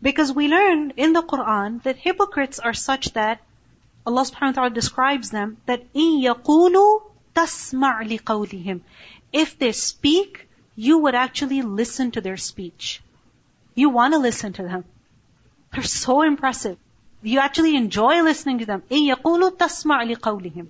Because 0.00 0.32
we 0.32 0.48
learn 0.48 0.92
in 0.96 1.12
the 1.12 1.22
Quran 1.22 1.82
that 1.82 1.96
hypocrites 1.96 2.58
are 2.58 2.72
such 2.72 3.12
that 3.12 3.40
Allah 4.06 4.22
subhanahu 4.22 4.40
wa 4.40 4.52
ta'ala 4.52 4.70
describes 4.70 5.30
them 5.30 5.58
that 5.66 5.92
إِن 5.92 6.22
يَقُولُوا 6.22 7.02
تَسْمَعْ 7.34 8.08
لِقَوْلِهِمْ 8.08 8.80
If 9.32 9.58
they 9.58 9.72
speak, 9.72 10.48
you 10.74 10.98
would 10.98 11.14
actually 11.14 11.62
listen 11.62 12.12
to 12.12 12.20
their 12.20 12.36
speech. 12.36 13.02
You 13.74 13.90
want 13.90 14.14
to 14.14 14.18
listen 14.18 14.52
to 14.54 14.62
them. 14.62 14.84
They're 15.72 15.82
so 15.82 16.22
impressive. 16.22 16.78
You 17.22 17.40
actually 17.40 17.76
enjoy 17.76 18.22
listening 18.22 18.58
to 18.60 18.66
them. 18.66 18.82
إِن 18.90 19.14
يَقُولُوا 19.14 19.58
تَسْمَعْ 19.58 20.16
لِقَوْلِهِمْ 20.16 20.68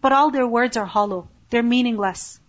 But 0.00 0.12
all 0.12 0.30
their 0.30 0.46
words 0.46 0.76
are 0.76 0.86
hollow. 0.86 1.28
They're 1.50 1.62
meaningless. 1.62 2.40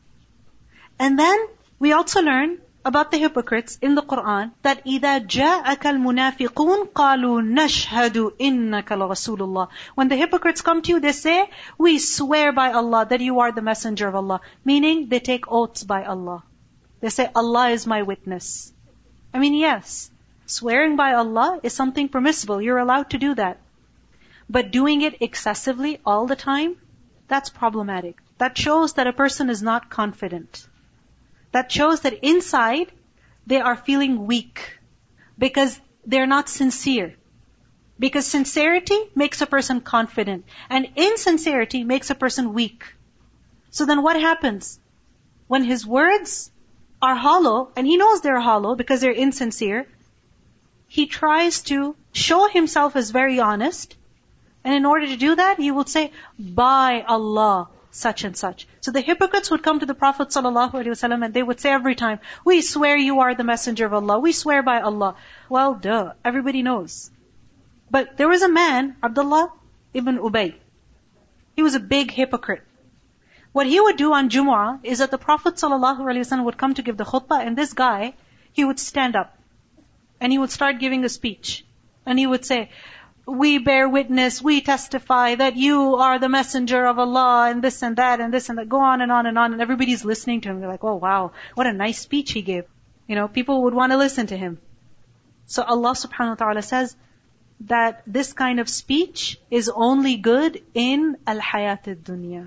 And 1.00 1.20
then 1.20 1.48
we 1.80 1.92
also 1.92 2.22
learn 2.22 2.60
about 2.86 3.12
the 3.12 3.18
hypocrites 3.18 3.80
in 3.82 3.96
the 3.96 4.04
Quran 4.04 4.52
that 4.62 4.86
إِذَا 4.86 5.28
جَاءَكَ 5.28 5.82
الْمُنَافِقُونَ 5.82 6.90
قَالُوا 6.94 7.42
نَشْهَدُ 7.42 8.38
إِنَّكَ 8.40 8.86
لَرَسُولُ 8.86 9.40
اللَّهِ 9.40 9.70
When 9.96 10.08
the 10.08 10.16
hypocrites 10.16 10.62
come 10.62 10.84
to 10.84 10.92
you, 10.92 11.00
they 11.00 11.12
say, 11.12 11.50
we 11.80 11.98
swear 11.98 12.52
by 12.52 12.72
Allah 12.74 13.08
that 13.10 13.22
you 13.22 13.40
are 13.40 13.52
the 13.52 13.64
messenger 13.64 14.08
of 14.08 14.16
Allah. 14.16 14.42
Meaning, 14.64 15.10
they 15.10 15.20
take 15.20 15.52
oaths 15.52 15.84
by 15.84 16.04
Allah. 16.04 16.44
They 17.02 17.10
say, 17.10 17.30
Allah 17.36 17.70
is 17.70 17.88
my 17.88 18.04
witness. 18.04 18.72
I 19.34 19.40
mean, 19.40 19.56
yes, 19.56 20.12
swearing 20.46 20.96
by 20.96 21.14
Allah 21.14 21.60
is 21.64 21.74
something 21.74 22.08
permissible. 22.08 22.62
You're 22.62 22.78
allowed 22.78 23.10
to 23.10 23.18
do 23.18 23.34
that. 23.36 23.60
But 24.48 24.72
doing 24.72 25.02
it 25.02 25.22
excessively 25.22 26.00
all 26.06 26.28
the 26.28 26.36
time, 26.36 26.78
that's 27.28 27.50
problematic. 27.50 28.22
That 28.41 28.57
shows 28.57 28.95
that 28.95 29.07
a 29.07 29.13
person 29.13 29.51
is 29.51 29.63
not 29.63 29.91
confident. 29.91 30.67
That 31.53 31.71
shows 31.71 32.01
that 32.01 32.25
inside 32.27 32.91
they 33.47 33.61
are 33.61 33.77
feeling 33.77 34.27
weak 34.27 34.79
because 35.37 35.79
they're 36.07 36.27
not 36.27 36.49
sincere. 36.49 37.17
Because 37.99 38.27
sincerity 38.27 38.99
makes 39.15 39.43
a 39.43 39.47
person 39.47 39.83
confident 39.83 40.47
and 40.71 40.89
insincerity 40.97 41.85
makes 41.85 42.09
a 42.09 42.15
person 42.15 42.55
weak. 42.55 42.85
So 43.71 43.85
then 43.85 44.03
what 44.03 44.19
happens? 44.19 44.79
When 45.47 45.63
his 45.65 45.87
words 45.87 46.51
are 47.03 47.15
hollow, 47.15 47.73
and 47.77 47.87
he 47.87 47.99
knows 47.99 48.23
they're 48.23 48.41
hollow 48.41 48.75
because 48.75 49.03
they're 49.03 49.21
insincere, 49.27 49.87
he 50.87 51.07
tries 51.07 51.61
to 51.65 51.95
show 52.13 52.49
himself 52.49 52.97
as 52.97 53.11
very 53.11 53.39
honest, 53.39 53.97
and 54.65 54.75
in 54.75 54.87
order 54.87 55.07
to 55.07 55.17
do 55.17 55.35
that, 55.35 55.59
he 55.59 55.71
would 55.71 55.91
say, 55.91 56.13
by 56.39 57.05
Allah, 57.07 57.69
such 57.91 58.25
and 58.25 58.37
such. 58.37 58.67
So 58.81 58.91
the 58.91 59.01
hypocrites 59.01 59.51
would 59.51 59.63
come 59.63 59.81
to 59.81 59.87
the 59.87 59.95
Prophet 59.95 60.29
ﷺ 60.29 61.25
and 61.25 61.35
they 61.35 61.43
would 61.43 61.61
say 61.61 61.71
every 61.71 61.95
time, 61.95 62.21
we 62.45 62.61
swear 62.63 62.97
you 62.97 63.21
are 63.21 63.35
the 63.35 63.45
messenger 63.45 63.87
of 63.87 63.95
Allah. 63.95 64.19
We 64.19 64.33
swear 64.33 64.63
by 64.63 64.81
Allah. 64.81 65.17
Well, 65.49 65.75
duh. 65.75 66.13
Everybody 66.25 66.63
knows. 66.63 67.11
But 67.91 68.17
there 68.17 68.29
was 68.29 68.43
a 68.43 68.49
man, 68.49 68.97
Abdullah 69.03 69.53
ibn 69.93 70.19
Ubay. 70.19 70.55
He 71.57 71.63
was 71.63 71.75
a 71.75 71.81
big 71.81 72.13
hypocrite. 72.13 72.63
What 73.53 73.67
he 73.67 73.81
would 73.81 73.97
do 73.97 74.13
on 74.13 74.31
Jumu'ah 74.31 74.81
is 74.85 75.01
that 75.01 75.11
the 75.11 75.19
Prophet 75.19 75.55
ﷺ 75.55 76.45
would 76.45 76.57
come 76.57 76.75
to 76.75 76.83
give 76.83 76.97
the 76.97 77.05
khutbah 77.05 77.45
and 77.45 77.59
this 77.59 77.73
guy, 77.73 78.15
he 78.53 78.65
would 78.65 78.79
stand 78.79 79.17
up. 79.17 79.37
And 80.21 80.31
he 80.31 80.39
would 80.39 80.51
start 80.51 80.79
giving 80.79 81.05
a 81.05 81.09
speech. 81.09 81.65
And 82.07 82.19
he 82.19 82.27
would 82.27 82.45
say, 82.45 82.71
we 83.31 83.59
bear 83.59 83.89
witness, 83.89 84.43
we 84.43 84.61
testify 84.61 85.35
that 85.37 85.57
you 85.57 85.97
are 85.97 86.19
the 86.19 86.29
messenger 86.29 86.87
of 86.87 86.99
Allah 86.99 87.49
and 87.51 87.63
this 87.63 87.83
and 87.83 87.97
that 87.97 88.21
and 88.21 88.35
this 88.35 88.49
and 88.49 88.59
that. 88.59 88.69
Go 88.69 88.81
on 88.81 89.01
and 89.01 89.13
on 89.13 89.27
and 89.27 89.39
on 89.39 89.53
and 89.53 89.63
everybody's 89.63 90.05
listening 90.05 90.41
to 90.43 90.51
him. 90.51 90.61
They're 90.61 90.69
like, 90.69 90.85
oh 90.85 90.97
wow, 90.97 91.33
what 91.55 91.67
a 91.67 91.73
nice 91.73 92.01
speech 92.01 92.33
he 92.33 92.43
gave. 92.43 92.65
You 93.07 93.17
know, 93.17 93.29
people 93.29 93.65
would 93.65 93.75
want 93.75 93.93
to 93.93 93.99
listen 93.99 94.27
to 94.29 94.37
him. 94.37 94.59
So 95.47 95.63
Allah 95.63 95.93
subhanahu 95.93 96.39
wa 96.39 96.47
ta'ala 96.47 96.63
says 96.63 96.95
that 97.63 98.03
this 98.07 98.33
kind 98.33 98.61
of 98.61 98.69
speech 98.69 99.39
is 99.51 99.69
only 99.69 100.17
good 100.17 100.63
in 100.75 101.17
al-hayat 101.27 102.03
dunya. 102.03 102.47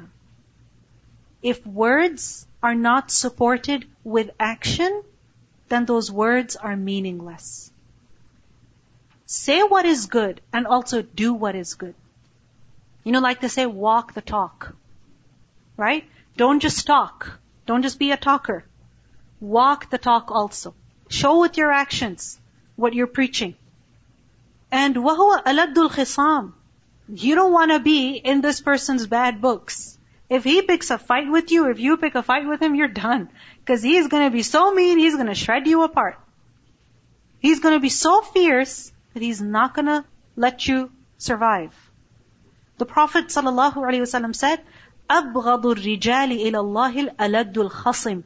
If 1.41 1.65
words 1.67 2.48
are 2.62 2.76
not 2.76 3.12
supported 3.12 3.86
with 4.06 4.32
action, 4.39 5.04
then 5.67 5.86
those 5.86 6.10
words 6.10 6.56
are 6.56 6.78
meaningless 6.78 7.72
Say 9.33 9.62
what 9.62 9.85
is 9.85 10.07
good 10.07 10.40
and 10.55 10.66
also 10.66 11.03
do 11.03 11.35
what 11.35 11.55
is 11.55 11.74
good. 11.74 11.94
You 13.05 13.12
know, 13.12 13.20
like 13.20 13.42
they 13.42 13.48
say, 13.48 13.66
walk 13.66 14.14
the 14.14 14.22
talk. 14.22 14.74
Right? 15.77 16.05
Don't 16.37 16.61
just 16.61 16.87
talk. 16.87 17.38
Don't 17.66 17.83
just 17.83 17.98
be 17.98 18.11
a 18.11 18.16
talker. 18.16 18.64
Walk 19.40 19.90
the 19.90 19.98
talk 19.98 20.31
also. 20.31 20.74
Show 21.09 21.40
with 21.40 21.59
your 21.59 21.70
actions 21.70 22.38
what 22.77 22.94
you're 22.94 23.07
preaching. 23.07 23.55
And 24.72 24.96
وَهُوَ 24.96 25.42
أَلَدُّ 25.44 25.74
الْخِصَامِ 25.74 26.53
You 27.09 27.35
don't 27.35 27.53
want 27.53 27.70
to 27.70 27.81
be 27.81 28.16
in 28.16 28.40
this 28.40 28.61
person's 28.61 29.07
bad 29.07 29.40
books. 29.40 29.98
If 30.31 30.44
he 30.44 30.62
picks 30.62 30.90
a 30.90 30.98
fight 30.98 31.31
with 31.31 31.51
you, 31.51 31.70
if 31.70 31.79
you 31.79 31.96
pick 31.96 32.14
a 32.14 32.22
fight 32.22 32.46
with 32.46 32.62
him, 32.62 32.74
you're 32.74 32.88
done. 32.88 33.29
Because 33.61 33.83
he's 33.83 34.09
going 34.09 34.24
to 34.24 34.31
be 34.31 34.42
so 34.42 34.72
mean, 34.72 34.98
he's 34.98 35.14
going 35.14 35.27
to 35.27 35.35
shred 35.35 35.66
you 35.66 35.83
apart. 35.83 36.18
He's 37.40 37.61
going 37.61 37.74
to 37.74 37.81
be 37.81 37.88
so 37.88 38.20
fierce 38.20 38.91
that 39.14 39.22
He's 39.22 39.40
not 39.40 39.74
gonna 39.74 40.05
let 40.37 40.66
you 40.68 40.90
survive. 41.16 41.74
The 42.79 42.87
Prophet 42.87 43.27
ﷺ 43.27 44.37
said, 44.37 44.61
أَبْغَضُ 45.11 45.62
الرِّجَالِ 45.62 46.31
إِلَى 46.46 46.53
اللَّهِ 46.53 47.09
الْأَلَدُّ 47.09 47.55
الْخَصِمِ 47.55 48.22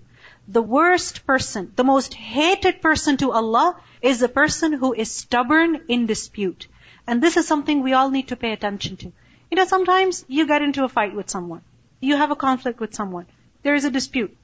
The 0.49 0.63
worst 0.63 1.25
person, 1.27 1.73
the 1.77 1.85
most 1.85 2.13
hated 2.13 2.83
person 2.83 3.17
to 3.19 3.33
Allah 3.33 3.77
is 4.03 4.21
the 4.21 4.29
person 4.29 4.73
who 4.73 4.93
is 4.93 5.11
stubborn 5.11 5.83
in 5.89 6.07
dispute. 6.07 6.67
And 7.07 7.23
this 7.23 7.37
is 7.37 7.47
something 7.47 7.83
we 7.83 7.93
all 7.93 8.11
need 8.11 8.29
to 8.29 8.37
pay 8.37 8.53
attention 8.53 8.97
to. 8.99 9.13
You 9.51 9.57
know, 9.57 9.65
sometimes 9.65 10.25
you 10.29 10.47
get 10.47 10.63
into 10.63 10.85
a 10.85 10.89
fight 10.89 11.15
with 11.15 11.31
someone. 11.31 11.63
You 12.01 12.17
have 12.17 12.31
a 12.31 12.37
conflict 12.37 12.81
with 12.81 12.95
someone. 12.95 13.27
There 13.63 13.75
is 13.75 13.85
a 13.85 13.91
dispute. 13.91 14.37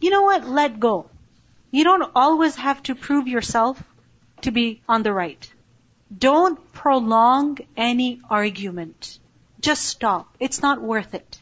You 0.00 0.10
know 0.10 0.22
what? 0.22 0.48
Let 0.48 0.80
go. 0.80 1.10
You 1.70 1.84
don't 1.84 2.10
always 2.14 2.56
have 2.56 2.82
to 2.84 2.94
prove 2.94 3.28
yourself 3.28 3.82
to 4.42 4.50
be 4.50 4.80
on 4.88 5.02
the 5.02 5.12
right. 5.12 5.52
Don't 6.15 6.71
prolong 6.73 7.57
any 7.75 8.21
argument. 8.29 9.19
Just 9.59 9.83
stop. 9.83 10.35
It's 10.39 10.61
not 10.61 10.81
worth 10.81 11.13
it. 11.13 11.39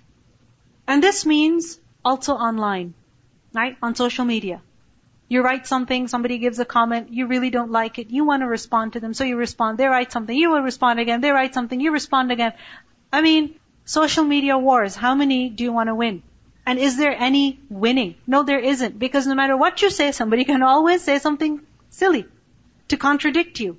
And 0.87 1.03
this 1.03 1.25
means 1.25 1.79
also 2.03 2.33
online, 2.33 2.93
right? 3.53 3.77
On 3.81 3.95
social 3.95 4.25
media. 4.25 4.61
You 5.27 5.41
write 5.41 5.67
something, 5.67 6.07
somebody 6.07 6.37
gives 6.37 6.59
a 6.59 6.65
comment, 6.65 7.11
you 7.11 7.27
really 7.27 7.49
don't 7.49 7.71
like 7.71 7.97
it, 7.97 8.09
you 8.09 8.23
want 8.23 8.41
to 8.41 8.47
respond 8.47 8.93
to 8.93 8.99
them, 8.99 9.13
so 9.13 9.23
you 9.23 9.35
respond, 9.35 9.77
they 9.77 9.87
write 9.87 10.11
something, 10.11 10.35
you 10.37 10.51
will 10.51 10.61
respond 10.61 10.99
again, 10.99 11.21
they 11.21 11.31
write 11.31 11.53
something, 11.53 11.79
you 11.79 11.91
respond 11.91 12.31
again. 12.31 12.53
I 13.11 13.21
mean, 13.21 13.55
social 13.85 14.23
media 14.23 14.57
wars, 14.57 14.95
how 14.95 15.15
many 15.15 15.49
do 15.49 15.63
you 15.63 15.71
want 15.71 15.87
to 15.87 15.95
win? 15.95 16.21
And 16.65 16.79
is 16.79 16.97
there 16.97 17.15
any 17.17 17.59
winning? 17.69 18.15
No, 18.25 18.43
there 18.43 18.59
isn't. 18.59 18.97
Because 18.97 19.27
no 19.27 19.35
matter 19.35 19.57
what 19.57 19.81
you 19.81 19.89
say, 19.89 20.11
somebody 20.11 20.45
can 20.45 20.63
always 20.63 21.01
say 21.01 21.19
something 21.19 21.61
silly 21.89 22.25
to 22.87 22.97
contradict 22.97 23.59
you. 23.59 23.77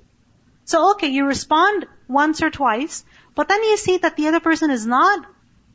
So 0.64 0.92
okay, 0.92 1.08
you 1.08 1.26
respond 1.26 1.86
once 2.08 2.42
or 2.42 2.50
twice, 2.50 3.04
but 3.34 3.48
then 3.48 3.62
you 3.62 3.76
see 3.76 3.98
that 3.98 4.16
the 4.16 4.28
other 4.28 4.40
person 4.40 4.70
is 4.70 4.86
not 4.86 5.26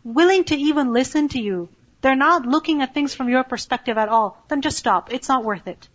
willing 0.03 0.43
to 0.45 0.55
even 0.55 0.93
listen 0.93 1.27
to 1.29 1.39
you. 1.39 1.69
They're 2.01 2.15
not 2.15 2.45
looking 2.45 2.81
at 2.81 2.93
things 2.93 3.13
from 3.15 3.29
your 3.29 3.43
perspective 3.43 3.97
at 3.97 4.09
all. 4.09 4.43
Then 4.47 4.61
just 4.61 4.77
stop. 4.77 5.11
It's 5.11 5.27
not 5.27 5.43
worth 5.43 5.67
it. 5.67 5.89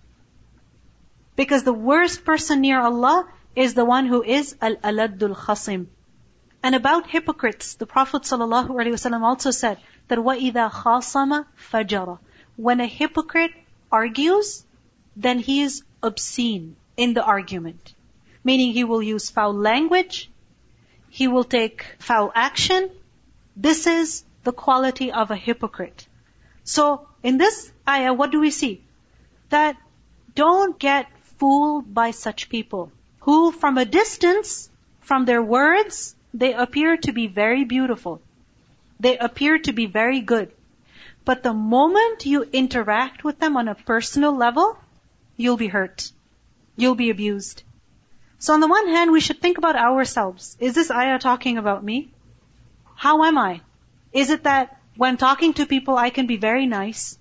Because 1.36 1.62
the 1.62 1.72
worst 1.72 2.24
person 2.24 2.60
near 2.60 2.80
Allah 2.80 3.28
is 3.54 3.74
the 3.74 3.84
one 3.84 4.06
who 4.06 4.22
is 4.22 4.56
al-aladul 4.60 5.36
khasim. 5.36 5.86
And 6.62 6.74
about 6.74 7.08
hypocrites, 7.08 7.74
the 7.74 7.86
Prophet 7.86 8.22
ﷺ 8.22 9.22
also 9.22 9.50
said 9.50 9.78
that 10.08 10.18
وَإِذَا 10.18 10.70
خَاصَمَ 10.70 11.46
فَجَرَ 11.70 12.18
When 12.56 12.80
a 12.80 12.86
hypocrite 12.86 13.52
argues, 13.90 14.64
then 15.16 15.38
he 15.38 15.62
is 15.62 15.82
obscene 16.02 16.76
in 16.96 17.14
the 17.14 17.24
argument. 17.24 17.93
Meaning 18.45 18.71
he 18.71 18.85
will 18.85 19.03
use 19.03 19.29
foul 19.29 19.53
language, 19.53 20.29
he 21.09 21.27
will 21.27 21.43
take 21.43 21.85
foul 21.99 22.31
action. 22.33 22.89
This 23.57 23.87
is 23.87 24.23
the 24.43 24.53
quality 24.53 25.11
of 25.11 25.31
a 25.31 25.35
hypocrite. 25.35 26.07
So, 26.63 27.07
in 27.23 27.37
this 27.37 27.71
ayah, 27.87 28.13
what 28.13 28.31
do 28.31 28.39
we 28.39 28.51
see? 28.51 28.81
That 29.49 29.75
don't 30.35 30.79
get 30.79 31.07
fooled 31.37 31.93
by 31.93 32.11
such 32.11 32.49
people 32.49 32.91
who 33.19 33.51
from 33.51 33.77
a 33.77 33.85
distance, 33.85 34.69
from 35.01 35.25
their 35.25 35.41
words, 35.41 36.15
they 36.33 36.53
appear 36.53 36.97
to 36.97 37.11
be 37.11 37.27
very 37.27 37.63
beautiful. 37.63 38.21
They 38.99 39.17
appear 39.17 39.57
to 39.59 39.73
be 39.73 39.87
very 39.87 40.19
good. 40.19 40.51
But 41.23 41.41
the 41.41 41.53
moment 41.53 42.25
you 42.25 42.43
interact 42.43 43.23
with 43.23 43.39
them 43.39 43.57
on 43.57 43.67
a 43.67 43.75
personal 43.75 44.35
level, 44.35 44.77
you'll 45.37 45.57
be 45.57 45.67
hurt. 45.67 46.11
You'll 46.77 46.95
be 46.95 47.09
abused. 47.09 47.63
So 48.39 48.53
on 48.53 48.59
the 48.59 48.67
one 48.67 48.87
hand, 48.87 49.11
we 49.11 49.21
should 49.21 49.41
think 49.41 49.57
about 49.57 49.75
ourselves. 49.75 50.57
Is 50.59 50.75
this 50.75 50.91
ayah 50.91 51.19
talking 51.19 51.57
about 51.57 51.83
me? 51.83 52.09
How 52.95 53.23
am 53.23 53.37
I? 53.37 53.61
Is 54.13 54.29
it 54.29 54.43
that 54.43 54.79
when 54.97 55.17
talking 55.17 55.53
to 55.55 55.65
people, 55.65 55.97
I 55.97 56.09
can 56.09 56.27
be 56.27 56.37
very 56.37 56.65
nice, 56.65 57.17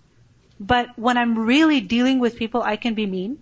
but 0.61 0.97
when 0.97 1.17
I'm 1.17 1.39
really 1.39 1.81
dealing 1.81 2.21
with 2.21 2.37
people, 2.37 2.63
I 2.63 2.77
can 2.77 2.95
be 2.95 3.07
mean? 3.07 3.39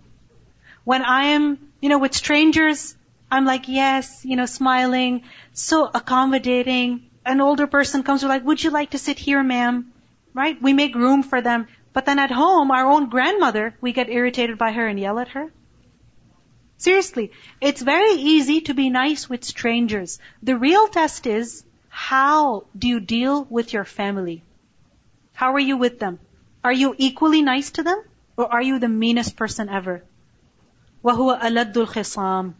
When 0.83 1.03
I 1.03 1.25
am, 1.35 1.59
you 1.81 1.89
know, 1.89 1.99
with 1.99 2.15
strangers, 2.15 2.95
I'm 3.31 3.45
like, 3.45 3.67
yes, 3.67 4.25
you 4.25 4.35
know, 4.35 4.45
smiling, 4.45 5.23
so 5.53 5.89
accommodating. 5.93 7.09
An 7.25 7.41
older 7.41 7.67
person 7.67 8.03
comes, 8.03 8.23
we're 8.23 8.29
like, 8.29 8.43
would 8.43 8.63
you 8.63 8.69
like 8.69 8.91
to 8.91 8.97
sit 8.97 9.17
here, 9.17 9.41
ma'am? 9.43 9.93
Right? 10.33 10.61
We 10.61 10.73
make 10.73 10.95
room 10.95 11.23
for 11.23 11.41
them. 11.41 11.67
But 11.93 12.05
then 12.05 12.19
at 12.19 12.31
home, 12.31 12.71
our 12.71 12.85
own 12.85 13.09
grandmother, 13.09 13.75
we 13.81 13.93
get 13.93 14.09
irritated 14.09 14.57
by 14.57 14.71
her 14.71 14.87
and 14.87 14.99
yell 14.99 15.19
at 15.19 15.29
her. 15.29 15.51
Seriously, 16.82 17.32
it's 17.60 17.82
very 17.82 18.12
easy 18.12 18.60
to 18.62 18.74
be 18.74 18.88
nice 18.88 19.28
with 19.28 19.44
strangers. 19.44 20.20
The 20.42 20.56
real 20.56 20.86
test 20.88 21.26
is, 21.26 21.64
how 21.88 22.66
do 22.78 22.86
you 22.86 23.00
deal 23.00 23.44
with 23.44 23.72
your 23.72 23.84
family? 23.84 24.42
How 25.34 25.54
are 25.54 25.66
you 25.70 25.76
with 25.76 25.98
them? 25.98 26.20
Are 26.62 26.72
you 26.72 26.94
equally 26.96 27.42
nice 27.42 27.72
to 27.72 27.82
them? 27.82 28.02
Or 28.36 28.52
are 28.52 28.62
you 28.62 28.78
the 28.78 28.88
meanest 28.88 29.36
person 29.36 29.68
ever? 29.68 30.04
وَهُوَ 31.04 31.40
أَلَدُّ 31.40 31.72
الْخِصَامِ 31.72 32.54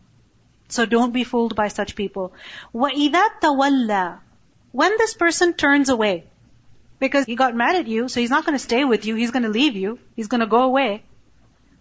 So 0.69 0.87
don't 0.87 1.13
be 1.13 1.23
fooled 1.23 1.55
by 1.55 1.69
such 1.69 1.95
people. 1.95 2.33
وَإِذَا 2.75 3.41
تَوَلَّى 3.41 4.19
When 4.73 4.99
this 4.99 5.15
person 5.15 5.55
turns 5.55 5.89
away, 5.89 6.25
because 6.99 7.27
he 7.27 7.37
got 7.37 7.55
mad 7.55 7.77
at 7.77 7.87
you, 7.87 8.09
so 8.09 8.19
he's 8.21 8.31
not 8.31 8.45
going 8.45 8.59
to 8.59 8.65
stay 8.65 8.85
with 8.85 9.07
you, 9.07 9.15
he's 9.15 9.31
going 9.31 9.45
to 9.45 9.49
leave 9.49 9.77
you, 9.77 9.99
he's 10.17 10.27
going 10.29 10.41
to 10.41 10.47
go 10.47 10.63
away. 10.63 11.05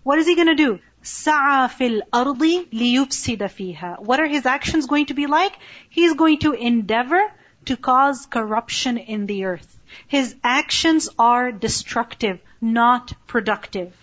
What 0.04 0.20
is 0.20 0.28
he 0.28 0.36
going 0.36 0.48
to 0.48 0.56
do? 0.56 0.80
سَعَى 1.04 1.70
فِي 1.70 2.02
الْأَرْضِ 2.02 2.70
لِيُفْسِدَ 2.72 3.40
فِيهَا 3.40 4.00
What 4.00 4.20
are 4.20 4.28
his 4.28 4.46
actions 4.46 4.88
going 4.88 5.06
to 5.08 5.14
be 5.14 5.28
like? 5.28 5.54
He's 5.90 6.14
going 6.14 6.40
to 6.40 6.54
endeavor 6.54 7.22
to 7.66 7.78
cause 7.78 8.26
corruption 8.26 8.98
in 8.98 9.26
the 9.26 9.46
earth. 9.46 9.80
His 10.08 10.36
actions 10.44 11.10
are 11.18 11.52
destructive, 11.52 12.40
not 12.60 13.14
productive. 13.26 13.94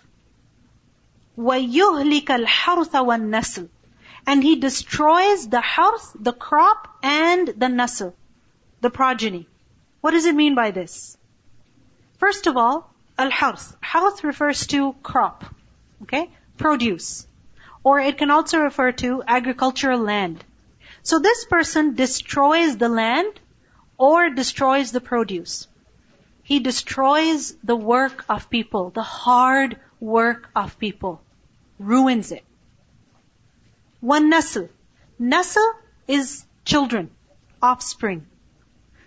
وَيُهْلِكَ 1.38 2.26
الْحَرْثَ 2.26 2.90
وَالنَّسْلِ 2.90 3.68
And 4.26 4.42
he 4.42 4.56
destroys 4.56 5.48
the 5.48 5.60
harth, 5.60 6.16
the 6.18 6.32
crop, 6.32 6.88
and 7.02 7.48
the 7.48 7.66
nasl, 7.66 8.14
the 8.80 8.90
progeny. 8.90 9.48
What 10.00 10.12
does 10.12 10.26
it 10.26 10.34
mean 10.34 10.54
by 10.54 10.70
this? 10.70 11.16
First 12.18 12.46
of 12.46 12.56
all, 12.56 12.90
al-harth. 13.18 13.76
Harth 13.82 14.24
refers 14.24 14.66
to 14.68 14.94
crop. 15.02 15.44
Okay? 16.02 16.30
Produce. 16.59 17.25
Or 17.83 17.99
it 17.99 18.17
can 18.17 18.29
also 18.29 18.59
refer 18.59 18.91
to 19.03 19.23
agricultural 19.25 19.99
land. 19.99 20.43
So 21.01 21.19
this 21.19 21.45
person 21.45 21.95
destroys 21.95 22.77
the 22.77 22.89
land 22.89 23.39
or 23.97 24.29
destroys 24.29 24.91
the 24.91 25.01
produce. 25.01 25.67
He 26.43 26.59
destroys 26.59 27.55
the 27.63 27.75
work 27.75 28.25
of 28.27 28.49
people, 28.49 28.89
the 28.89 29.03
hard 29.03 29.79
work 29.99 30.49
of 30.55 30.77
people. 30.77 31.21
Ruins 31.79 32.31
it. 32.31 32.43
One 34.01 34.31
nasl. 34.31 34.69
Nasl 35.19 35.71
is 36.07 36.45
children, 36.65 37.11
offspring. 37.61 38.25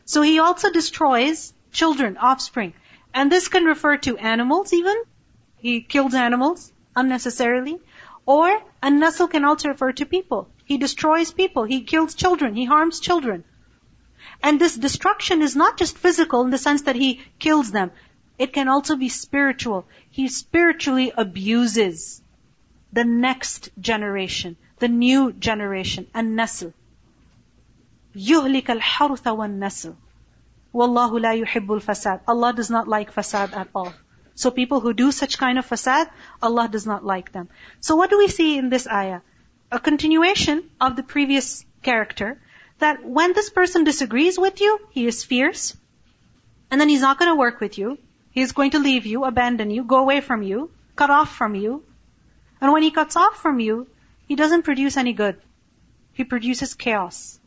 So 0.05 0.23
he 0.23 0.39
also 0.39 0.71
destroys 0.71 1.53
children, 1.73 2.17
offspring. 2.17 2.75
And 3.15 3.31
this 3.31 3.49
can 3.49 3.65
refer 3.65 3.97
to 3.99 4.17
animals 4.17 4.73
even. 4.73 5.03
He 5.57 5.81
kills 5.81 6.15
animals 6.15 6.73
unnecessarily. 6.96 7.80
Or 8.26 8.48
a 8.82 8.90
nasl 8.90 9.30
can 9.30 9.46
also 9.46 9.70
refer 9.70 9.92
to 9.94 10.06
people. 10.06 10.50
He 10.66 10.78
destroys 10.78 11.32
people. 11.32 11.64
He 11.64 11.82
kills 11.82 12.16
children. 12.16 12.56
He 12.56 12.66
harms 12.66 13.00
children. 13.00 13.44
And 14.44 14.60
this 14.60 14.76
destruction 14.76 15.42
is 15.42 15.56
not 15.56 15.78
just 15.78 15.98
physical 15.98 16.42
in 16.44 16.50
the 16.50 16.58
sense 16.58 16.84
that 16.84 16.96
he 16.96 17.22
kills 17.40 17.72
them. 17.72 17.92
It 18.38 18.54
can 18.54 18.68
also 18.68 18.96
be 18.96 19.10
spiritual. 19.10 19.86
He 20.12 20.28
spiritually 20.28 21.12
abuses 21.16 22.22
the 22.94 23.04
next 23.04 23.70
generation, 23.80 24.58
the 24.80 24.88
new 24.88 25.32
generation, 25.34 26.08
and 26.14 26.38
nasl. 26.38 26.74
يهلك 28.16 28.72
الحرث 28.72 29.28
والنسل 29.28 29.94
والله 30.74 31.20
لا 31.20 31.34
يحب 31.34 31.72
الفساد 31.74 32.22
Allah 32.28 32.54
does 32.54 32.70
not 32.70 32.88
like 32.88 33.14
fasad 33.14 33.56
at 33.56 33.68
all. 33.76 33.94
So 34.35 34.51
people 34.51 34.81
who 34.81 34.93
do 34.93 35.13
such 35.13 35.39
kind 35.39 35.59
of 35.59 35.69
fasad, 35.69 36.09
Allah 36.41 36.69
does 36.69 36.87
not 36.87 37.05
like 37.05 37.33
them. 37.33 37.49
So 37.81 37.97
what 37.97 38.11
do 38.11 38.19
we 38.19 38.29
see 38.29 38.59
in 38.59 38.71
this 38.71 38.87
ayah? 38.87 39.21
A 39.71 39.79
continuation 39.79 40.71
of 40.81 40.97
the 40.97 41.03
previous 41.03 41.65
character, 41.83 42.41
that 42.79 43.05
when 43.05 43.33
this 43.33 43.51
person 43.51 43.85
disagrees 43.85 44.39
with 44.39 44.61
you, 44.61 44.79
he 44.91 45.07
is 45.07 45.25
fierce, 45.25 45.77
and 46.71 46.81
then 46.81 46.89
he's 46.89 47.01
not 47.01 47.19
going 47.19 47.31
to 47.31 47.37
work 47.37 47.61
with 47.61 47.79
you. 47.79 47.99
He 48.31 48.41
is 48.41 48.53
going 48.53 48.71
to 48.71 48.79
leave 48.79 49.07
you, 49.07 49.25
abandon 49.25 49.71
you, 49.71 49.85
go 49.85 49.99
away 49.99 50.21
from 50.21 50.43
you, 50.43 50.71
cut 50.97 51.11
off 51.11 51.35
from 51.37 51.55
you. 51.55 51.85
And 52.61 52.73
when 52.73 52.83
he 52.83 52.91
cuts 52.91 53.17
off 53.17 53.37
from 53.43 53.61
you, 53.61 53.87
he 54.27 54.37
doesn't 54.37 54.63
produce 54.63 54.97
any 54.97 55.13
good. 55.13 55.37
He 56.15 56.25
produces 56.25 56.75
chaos. 56.75 57.39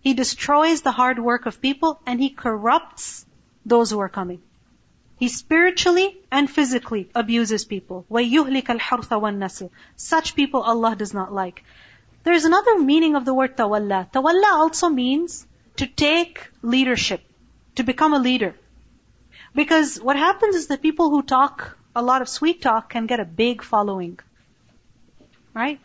He 0.00 0.14
destroys 0.14 0.82
the 0.82 0.92
hard 0.92 1.18
work 1.18 1.46
of 1.46 1.60
people 1.60 2.00
and 2.06 2.20
he 2.20 2.30
corrupts 2.30 3.24
those 3.64 3.90
who 3.90 4.00
are 4.00 4.08
coming. 4.08 4.42
He 5.21 5.29
spiritually 5.29 6.15
and 6.31 6.49
physically 6.49 7.09
abuses 7.15 7.65
people. 7.65 8.05
وَيُهْلِكَ 8.11 8.65
الْحَرْثَ 8.65 9.09
وَالنَّسْلِ 9.09 9.69
Such 9.95 10.35
people 10.35 10.61
Allah 10.61 10.95
does 10.95 11.13
not 11.13 11.33
like. 11.33 11.63
There's 12.23 12.45
another 12.45 12.77
meaning 12.79 13.15
of 13.15 13.25
the 13.25 13.33
word 13.33 13.57
tawalla. 13.57 14.11
Tawalla 14.11 14.53
also 14.53 14.89
means 14.89 15.47
to 15.77 15.87
take 15.87 16.49
leadership, 16.61 17.21
to 17.75 17.83
become 17.83 18.13
a 18.13 18.19
leader. 18.19 18.55
Because 19.55 19.99
what 19.99 20.17
happens 20.17 20.55
is 20.55 20.67
that 20.67 20.83
people 20.83 21.09
who 21.09 21.23
talk 21.23 21.77
a 21.95 22.01
lot 22.03 22.21
of 22.21 22.29
sweet 22.29 22.61
talk 22.61 22.89
can 22.91 23.07
get 23.07 23.19
a 23.19 23.25
big 23.25 23.63
following. 23.63 24.19
Right? 25.55 25.79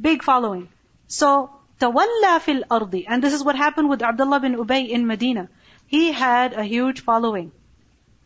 Big 0.00 0.24
following. 0.24 0.68
So, 1.06 1.50
tawalla 1.80 2.40
fil 2.40 2.64
ardi. 2.68 3.06
And 3.06 3.22
this 3.22 3.32
is 3.32 3.44
what 3.44 3.54
happened 3.54 3.88
with 3.88 4.02
Abdullah 4.02 4.40
bin 4.40 4.56
Ubay 4.56 4.88
in 4.88 5.06
Medina. 5.06 5.48
He 5.86 6.10
had 6.10 6.52
a 6.54 6.64
huge 6.64 7.02
following. 7.02 7.52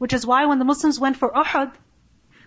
Which 0.02 0.14
is 0.14 0.26
why 0.26 0.48
when 0.48 0.58
the 0.58 0.66
Muslims 0.66 1.00
went 1.00 1.18
for 1.18 1.30
Uhud, 1.30 1.72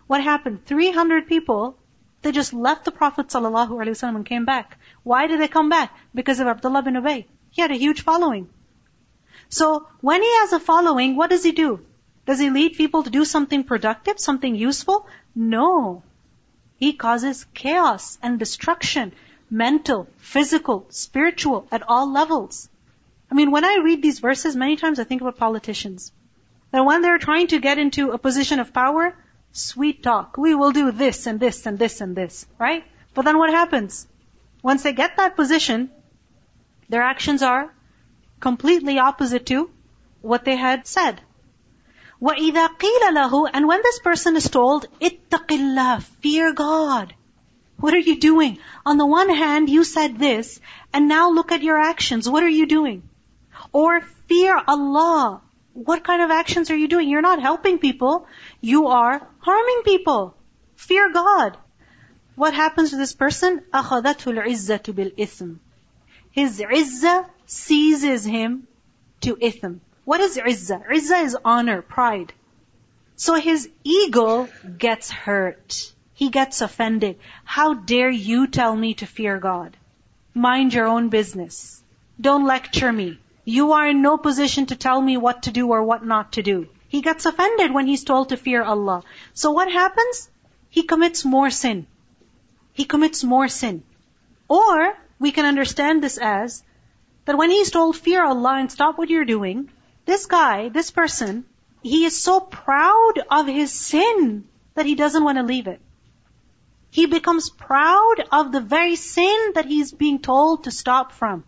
what 0.08 0.20
happened? 0.20 0.64
300 0.66 1.28
people, 1.28 1.76
they 2.22 2.32
just 2.32 2.52
left 2.52 2.84
the 2.84 2.90
Prophet 2.90 3.28
ﷺ 3.28 4.16
and 4.16 4.26
came 4.26 4.44
back. 4.44 4.76
Why 5.04 5.28
did 5.28 5.38
they 5.38 5.46
come 5.46 5.68
back? 5.68 5.96
Because 6.12 6.40
of 6.40 6.48
Abdullah 6.48 6.82
bin 6.82 6.94
Ubay. 6.94 7.26
He 7.52 7.62
had 7.62 7.70
a 7.70 7.76
huge 7.76 8.00
following. 8.00 8.48
So, 9.50 9.86
when 10.00 10.20
he 10.20 10.32
has 10.38 10.52
a 10.52 10.58
following, 10.58 11.14
what 11.14 11.30
does 11.30 11.44
he 11.44 11.52
do? 11.52 11.78
Does 12.26 12.40
he 12.40 12.50
lead 12.50 12.74
people 12.74 13.04
to 13.04 13.10
do 13.18 13.24
something 13.24 13.62
productive, 13.62 14.18
something 14.18 14.56
useful? 14.56 15.06
No. 15.36 16.02
He 16.76 16.92
causes 16.94 17.46
chaos 17.54 18.18
and 18.20 18.36
destruction, 18.36 19.12
mental, 19.48 20.08
physical, 20.16 20.86
spiritual, 20.88 21.68
at 21.70 21.88
all 21.88 22.10
levels. 22.10 22.68
I 23.30 23.36
mean, 23.36 23.52
when 23.52 23.64
I 23.64 23.76
read 23.76 24.02
these 24.02 24.18
verses, 24.18 24.56
many 24.56 24.74
times 24.74 24.98
I 24.98 25.04
think 25.04 25.20
about 25.20 25.36
politicians 25.36 26.10
That 26.73 26.85
when 26.85 27.01
they're 27.01 27.17
trying 27.17 27.47
to 27.47 27.59
get 27.59 27.77
into 27.77 28.11
a 28.11 28.17
position 28.17 28.59
of 28.59 28.73
power, 28.73 29.15
sweet 29.51 30.03
talk. 30.03 30.37
We 30.37 30.55
will 30.55 30.71
do 30.71 30.91
this 30.91 31.25
and 31.27 31.39
this 31.39 31.65
and 31.65 31.79
this 31.79 32.01
and 32.01 32.15
this, 32.15 32.45
right? 32.59 32.83
But 33.13 33.25
then 33.25 33.37
what 33.37 33.49
happens? 33.49 34.07
Once 34.61 34.83
they 34.83 34.93
get 34.93 35.17
that 35.17 35.35
position, 35.35 35.89
their 36.89 37.01
actions 37.01 37.41
are 37.41 37.73
completely 38.39 38.99
opposite 38.99 39.45
to 39.47 39.69
what 40.21 40.45
they 40.45 40.55
had 40.55 40.87
said. 40.87 41.21
وَإِذَا 42.21 42.77
قِيلَ 42.77 43.13
لَهُ 43.13 43.49
And 43.53 43.67
when 43.67 43.81
this 43.81 43.99
person 43.99 44.35
is 44.35 44.49
told, 44.49 44.87
اتَّقِ 44.99 45.47
اللَّهِ 45.47 46.03
Fear 46.21 46.53
God. 46.53 47.13
What 47.77 47.93
are 47.93 47.99
you 47.99 48.19
doing? 48.19 48.57
On 48.85 48.97
the 48.97 49.05
one 49.05 49.29
hand, 49.29 49.69
you 49.69 49.85
said 49.85 50.19
this, 50.19 50.59
and 50.93 51.07
now 51.07 51.29
look 51.31 51.53
at 51.53 51.63
your 51.63 51.79
actions. 51.79 52.29
What 52.29 52.43
are 52.43 52.49
you 52.49 52.65
doing? 52.65 53.03
Or 53.71 54.01
fear 54.27 54.61
Allah. 54.67 55.41
What 55.73 56.03
kind 56.03 56.21
of 56.21 56.31
actions 56.31 56.71
are 56.71 56.75
you 56.75 56.87
doing? 56.87 57.09
You're 57.09 57.21
not 57.21 57.41
helping 57.41 57.79
people. 57.79 58.27
You 58.61 58.87
are 58.87 59.25
harming 59.39 59.81
people. 59.85 60.35
Fear 60.75 61.11
God. 61.11 61.57
What 62.35 62.53
happens 62.53 62.91
to 62.91 62.97
this 62.97 63.13
person? 63.13 63.61
أَخَذَتْهُ 63.73 64.33
الْعِزَّةُ 64.33 64.93
بِالْإِثْمِ 64.93 65.57
His 66.31 66.59
izzah 66.59 67.25
seizes 67.45 68.23
him 68.25 68.67
to 69.21 69.35
ithm. 69.35 69.79
What 70.05 70.21
is 70.21 70.37
izzah? 70.37 70.87
Izzah 70.89 71.23
is 71.25 71.37
honor, 71.43 71.81
pride. 71.81 72.33
So 73.15 73.35
his 73.35 73.69
ego 73.83 74.47
gets 74.77 75.11
hurt. 75.11 75.93
He 76.13 76.29
gets 76.29 76.61
offended. 76.61 77.19
How 77.43 77.73
dare 77.73 78.09
you 78.09 78.47
tell 78.47 78.75
me 78.75 78.93
to 78.95 79.05
fear 79.05 79.39
God? 79.39 79.75
Mind 80.33 80.73
your 80.73 80.87
own 80.87 81.09
business. 81.09 81.83
Don't 82.19 82.45
lecture 82.45 82.91
me. 82.91 83.19
You 83.44 83.72
are 83.72 83.88
in 83.88 84.00
no 84.00 84.16
position 84.16 84.66
to 84.66 84.76
tell 84.76 85.00
me 85.00 85.16
what 85.16 85.42
to 85.44 85.50
do 85.50 85.68
or 85.68 85.82
what 85.82 86.04
not 86.04 86.32
to 86.32 86.42
do. 86.42 86.68
He 86.88 87.02
gets 87.02 87.26
offended 87.26 87.72
when 87.72 87.86
he's 87.86 88.04
told 88.04 88.30
to 88.30 88.36
fear 88.36 88.62
Allah. 88.62 89.02
So 89.34 89.50
what 89.50 89.70
happens? 89.70 90.30
He 90.70 90.82
commits 90.82 91.24
more 91.24 91.50
sin. 91.50 91.86
He 92.72 92.84
commits 92.84 93.22
more 93.22 93.48
sin. 93.48 93.82
Or, 94.48 94.96
we 95.18 95.30
can 95.32 95.44
understand 95.44 96.02
this 96.02 96.18
as, 96.18 96.62
that 97.26 97.38
when 97.38 97.50
he's 97.50 97.70
told 97.70 97.96
fear 97.96 98.24
Allah 98.24 98.56
and 98.58 98.72
stop 98.72 98.96
what 98.96 99.10
you're 99.10 99.24
doing, 99.24 99.70
this 100.06 100.26
guy, 100.26 100.68
this 100.68 100.90
person, 100.90 101.44
he 101.82 102.04
is 102.04 102.20
so 102.20 102.40
proud 102.40 103.14
of 103.30 103.46
his 103.46 103.72
sin 103.72 104.44
that 104.74 104.86
he 104.86 104.94
doesn't 104.94 105.24
want 105.24 105.38
to 105.38 105.44
leave 105.44 105.66
it. 105.66 105.80
He 106.90 107.06
becomes 107.06 107.50
proud 107.50 108.24
of 108.32 108.52
the 108.52 108.60
very 108.60 108.96
sin 108.96 109.52
that 109.54 109.66
he's 109.66 109.92
being 109.92 110.20
told 110.20 110.64
to 110.64 110.70
stop 110.70 111.12
from. 111.12 111.44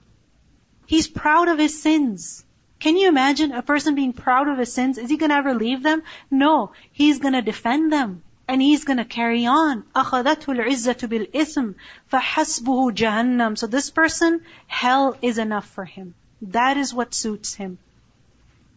He's 0.88 1.08
proud 1.08 1.48
of 1.48 1.58
his 1.58 1.82
sins. 1.82 2.44
Can 2.80 2.98
you 2.98 3.08
imagine 3.08 3.52
a 3.52 3.62
person 3.62 3.96
being 3.96 4.12
proud 4.12 4.48
of 4.48 4.58
his 4.58 4.74
sins? 4.74 4.98
Is 4.98 5.10
he 5.10 5.18
going 5.18 5.30
to 5.30 5.36
ever 5.36 5.54
leave 5.54 5.84
them? 5.84 6.02
No. 6.30 6.72
He's 6.92 7.20
going 7.20 7.34
to 7.34 7.42
defend 7.42 7.94
them. 7.94 8.24
And 8.48 8.62
he's 8.62 8.84
going 8.84 8.98
to 8.98 9.06
carry 9.06 9.46
on. 9.46 9.84
أَخَذَتْهُ 9.96 10.46
الْعِزَّةُ 10.46 11.08
بِالْإِثْمِ 11.08 11.76
فَحَسْبُهُ 12.12 12.92
جَهَنَّمْ 12.94 13.58
So 13.58 13.68
this 13.68 13.92
person, 13.92 14.42
hell 14.68 15.16
is 15.22 15.38
enough 15.38 15.68
for 15.68 15.86
him. 15.86 16.16
That 16.42 16.76
is 16.76 16.94
what 16.94 17.14
suits 17.14 17.54
him. 17.54 17.78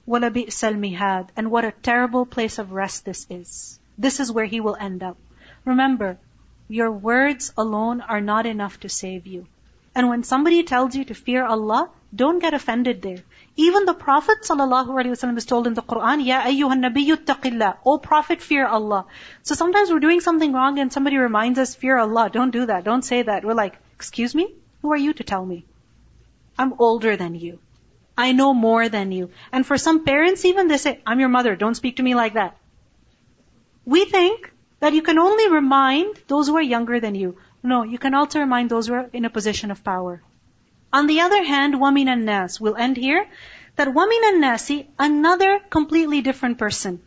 وَلَبِئْسَ 0.07 0.63
الْمِهَادِ 0.63 1.29
And 1.37 1.51
what 1.51 1.65
a 1.65 1.73
terrible 1.73 2.27
place 2.27 2.59
of 2.59 2.73
rest 2.73 3.05
this 3.05 3.27
is. 3.31 3.81
This 3.97 4.21
is 4.21 4.31
where 4.31 4.45
he 4.45 4.61
will 4.61 4.77
end 4.77 5.03
up. 5.03 5.17
Remember, 5.65 6.19
your 6.69 6.91
words 6.91 7.53
alone 7.57 8.03
are 8.03 8.21
not 8.21 8.45
enough 8.47 8.79
to 8.81 8.89
save 8.89 9.27
you. 9.27 9.47
And 9.95 10.09
when 10.09 10.25
somebody 10.25 10.63
tells 10.63 10.95
you 10.95 11.05
to 11.07 11.15
fear 11.15 11.45
Allah, 11.45 11.89
don't 12.14 12.40
get 12.40 12.54
offended 12.54 13.02
there. 13.02 13.24
Even 13.56 13.86
the 13.86 13.94
Prophet 13.94 14.40
ﷺ 14.42 15.38
is 15.38 15.46
told 15.46 15.68
in 15.68 15.74
the 15.74 15.82
Quran, 15.82 16.26
Ya 16.26 16.42
ayyuhan 16.42 16.80
nabiyyu 16.84 17.18
taqillah. 17.18 17.78
O 17.86 17.98
Prophet, 17.98 18.42
fear 18.42 18.66
Allah. 18.66 19.06
So 19.44 19.54
sometimes 19.54 19.92
we're 19.92 20.00
doing 20.00 20.22
something 20.22 20.52
wrong 20.54 20.80
and 20.80 20.92
somebody 20.92 21.18
reminds 21.18 21.60
us, 21.60 21.76
fear 21.76 21.98
Allah. 21.98 22.30
Don't 22.32 22.52
do 22.52 22.66
that. 22.66 22.84
Don't 22.84 23.04
say 23.04 23.22
that. 23.22 23.46
We're 23.46 23.54
like, 23.54 23.76
excuse 23.96 24.34
me? 24.34 24.54
Who 24.82 24.92
are 24.92 24.98
you 24.98 25.14
to 25.14 25.24
tell 25.24 25.46
me? 25.46 25.66
I'm 26.58 26.74
older 26.80 27.16
than 27.16 27.36
you. 27.36 27.60
I 28.18 28.32
know 28.32 28.54
more 28.54 28.90
than 28.90 29.12
you. 29.12 29.30
And 29.52 29.66
for 29.66 29.78
some 29.78 30.04
parents 30.04 30.46
even, 30.46 30.68
they 30.68 30.78
say, 30.78 31.00
I'm 31.06 31.20
your 31.20 31.30
mother. 31.30 31.56
Don't 31.56 31.76
speak 31.76 31.98
to 31.98 32.04
me 32.04 32.16
like 32.16 32.34
that. 32.34 32.58
We 33.86 34.06
think 34.06 34.52
that 34.80 34.94
you 34.94 35.02
can 35.02 35.20
only 35.20 35.50
remind 35.50 36.16
those 36.28 36.48
who 36.48 36.58
are 36.58 36.62
younger 36.62 37.00
than 37.00 37.16
you. 37.16 37.38
No, 37.62 37.84
you 37.84 37.98
can 37.98 38.14
also 38.14 38.40
remind 38.40 38.70
those 38.70 38.88
who 38.88 38.94
are 38.94 39.10
in 39.14 39.26
a 39.26 39.30
position 39.30 39.72
of 39.72 39.84
power. 39.84 40.22
On 40.93 41.07
the 41.07 41.21
other 41.21 41.43
hand, 41.43 41.75
وَمِنَ 41.75 42.07
النَّاسِ 42.07 42.61
We'll 42.61 42.77
end 42.77 42.97
here. 42.97 43.27
That 43.77 43.89
وَمِنَ 43.89 44.23
النَّاسِ 44.33 44.87
Another 44.99 45.59
completely 45.71 46.21
different 46.23 46.59
person. 46.59 47.03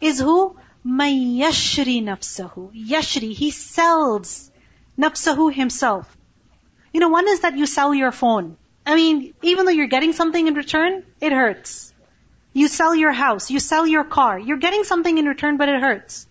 Is 0.00 0.18
who? 0.18 0.56
مَن 0.84 1.38
يَشْرِ 1.38 2.02
نَفْسَهُ 2.04 2.88
Yashri, 2.88 3.34
he 3.34 3.50
sells 3.50 4.50
nafsahu 4.98 5.52
himself. 5.52 6.16
You 6.92 7.00
know, 7.00 7.08
one 7.08 7.28
is 7.28 7.40
that 7.40 7.56
you 7.56 7.66
sell 7.66 7.94
your 7.94 8.12
phone. 8.12 8.56
I 8.86 8.94
mean, 8.94 9.34
even 9.42 9.66
though 9.66 9.72
you're 9.72 9.86
getting 9.86 10.12
something 10.12 10.46
in 10.46 10.54
return, 10.54 11.04
it 11.20 11.32
hurts. 11.32 11.92
You 12.52 12.66
sell 12.68 12.94
your 12.94 13.12
house, 13.12 13.50
you 13.50 13.60
sell 13.60 13.86
your 13.86 14.04
car, 14.04 14.38
you're 14.38 14.56
getting 14.56 14.84
something 14.84 15.16
in 15.16 15.26
return, 15.26 15.56
but 15.56 15.68
it 15.68 15.80
hurts. 15.80 16.26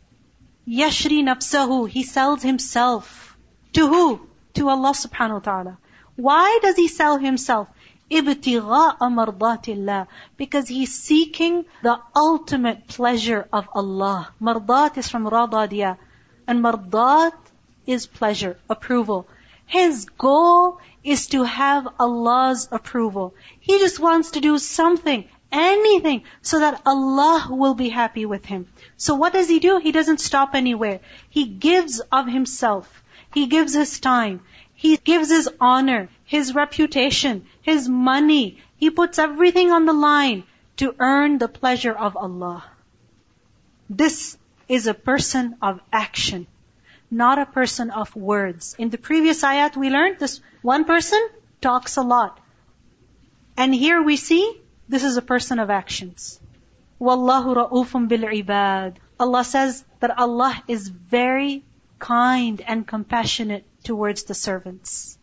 Yashri 0.68 1.24
nafsahu, 1.24 1.88
he 1.90 2.04
sells 2.04 2.44
himself. 2.44 3.38
To 3.74 3.88
who? 3.88 4.28
To 4.56 4.70
Allah 4.70 4.92
subhanahu 4.92 5.34
wa 5.34 5.40
ta'ala. 5.40 5.78
Why 6.16 6.60
does 6.62 6.76
he 6.76 6.88
sell 6.88 7.18
himself? 7.18 7.68
ابتغاء 8.12 8.98
مرضات 9.00 9.70
الله 9.70 10.08
because 10.38 10.68
he's 10.68 10.94
seeking 10.94 11.66
the 11.84 12.00
ultimate 12.16 12.88
pleasure 12.88 13.48
of 13.54 13.70
Allah. 13.74 14.30
Mardat 14.42 14.98
is 14.98 15.08
from 15.08 15.26
radadiya 15.26 15.98
and 16.48 16.64
mardat 16.64 17.34
is 17.86 18.08
pleasure, 18.08 18.58
approval. 18.70 19.28
His 19.66 20.06
goal 20.18 20.80
is 21.04 21.28
to 21.28 21.44
have 21.44 21.88
Allah's 22.00 22.68
approval. 22.72 23.36
He 23.60 23.78
just 23.78 24.00
wants 24.00 24.32
to 24.32 24.42
do 24.42 24.58
something, 24.58 25.26
anything, 25.52 26.24
so 26.42 26.60
that 26.60 26.82
Allah 26.86 27.48
will 27.50 27.76
be 27.76 27.90
happy 27.90 28.26
with 28.26 28.46
him. 28.46 28.68
So 28.98 29.16
what 29.16 29.34
does 29.34 29.48
he 29.48 29.60
do? 29.60 29.78
He 29.78 29.92
doesn't 29.92 30.20
stop 30.20 30.56
anywhere. 30.56 31.00
He 31.30 31.46
gives 31.46 32.00
of 32.12 32.28
himself. 32.28 33.04
He 33.34 33.46
gives 33.46 33.76
his 33.76 34.00
time. 34.00 34.42
He 34.85 34.99
gives 34.99 35.31
his 35.31 35.49
honor, 35.63 36.11
his 36.25 36.55
reputation, 36.55 37.47
his 37.63 37.89
money. 37.89 38.59
He 38.77 38.91
puts 38.91 39.19
everything 39.19 39.71
on 39.71 39.87
the 39.87 39.95
line 39.95 40.45
to 40.77 40.95
earn 40.99 41.39
the 41.39 41.49
pleasure 41.49 41.95
of 41.95 42.19
Allah. 42.19 42.63
This 43.89 44.37
is 44.69 44.87
a 44.87 44.93
person 44.93 45.57
of 45.63 45.81
action, 45.91 46.47
not 47.11 47.39
a 47.39 47.47
person 47.47 47.89
of 47.89 48.15
words. 48.15 48.77
In 48.79 48.91
the 48.91 48.99
previous 48.99 49.41
ayat 49.43 49.75
we 49.75 49.89
learned 49.89 50.19
this 50.19 50.43
one 50.61 50.85
person 50.85 51.31
talks 51.63 51.97
a 51.97 52.03
lot. 52.03 52.39
And 53.57 53.75
here 53.75 54.03
we 54.03 54.19
see 54.19 54.45
this 54.87 55.03
is 55.03 55.17
a 55.17 55.23
person 55.23 55.61
of 55.61 55.71
actions. 55.71 56.39
Wallahu 57.01 57.57
ra'ufun 57.57 58.07
bil 58.07 58.29
ibad. 58.29 58.97
Allah 59.19 59.45
says 59.45 59.83
that 60.01 60.19
Allah 60.19 60.63
is 60.69 60.89
very 60.89 61.65
kind 61.99 62.61
and 62.61 62.87
compassionate 62.87 63.65
towards 63.85 64.25
the 64.25 64.35
servants. 64.35 65.19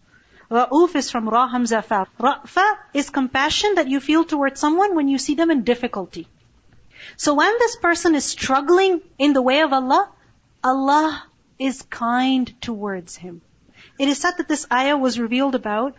Ra'uf 0.50 0.96
is 0.96 1.10
from 1.10 1.30
Ra 1.30 1.48
Hamza 1.48 1.82
Fa. 1.82 2.08
Ra'fa 2.20 2.78
is 2.94 3.10
compassion 3.10 3.76
that 3.76 3.88
you 3.88 4.00
feel 4.00 4.26
towards 4.26 4.60
someone 4.60 4.96
when 4.96 5.08
you 5.08 5.18
see 5.18 5.36
them 5.36 5.50
in 5.50 5.64
difficulty. 5.64 6.28
So 7.18 7.34
when 7.36 7.54
this 7.60 7.76
person 7.78 8.16
is 8.16 8.26
struggling 8.26 9.02
in 9.18 9.34
the 9.34 9.42
way 9.42 9.62
of 9.62 9.74
Allah, 9.74 10.10
Allah 10.64 11.24
is 11.58 11.82
kind 11.84 12.54
towards 12.62 13.16
him. 13.16 13.42
It 13.98 14.08
is 14.08 14.20
said 14.20 14.38
that 14.38 14.48
this 14.48 14.68
ayah 14.72 14.98
was 14.98 15.20
revealed 15.20 15.56
about 15.56 15.96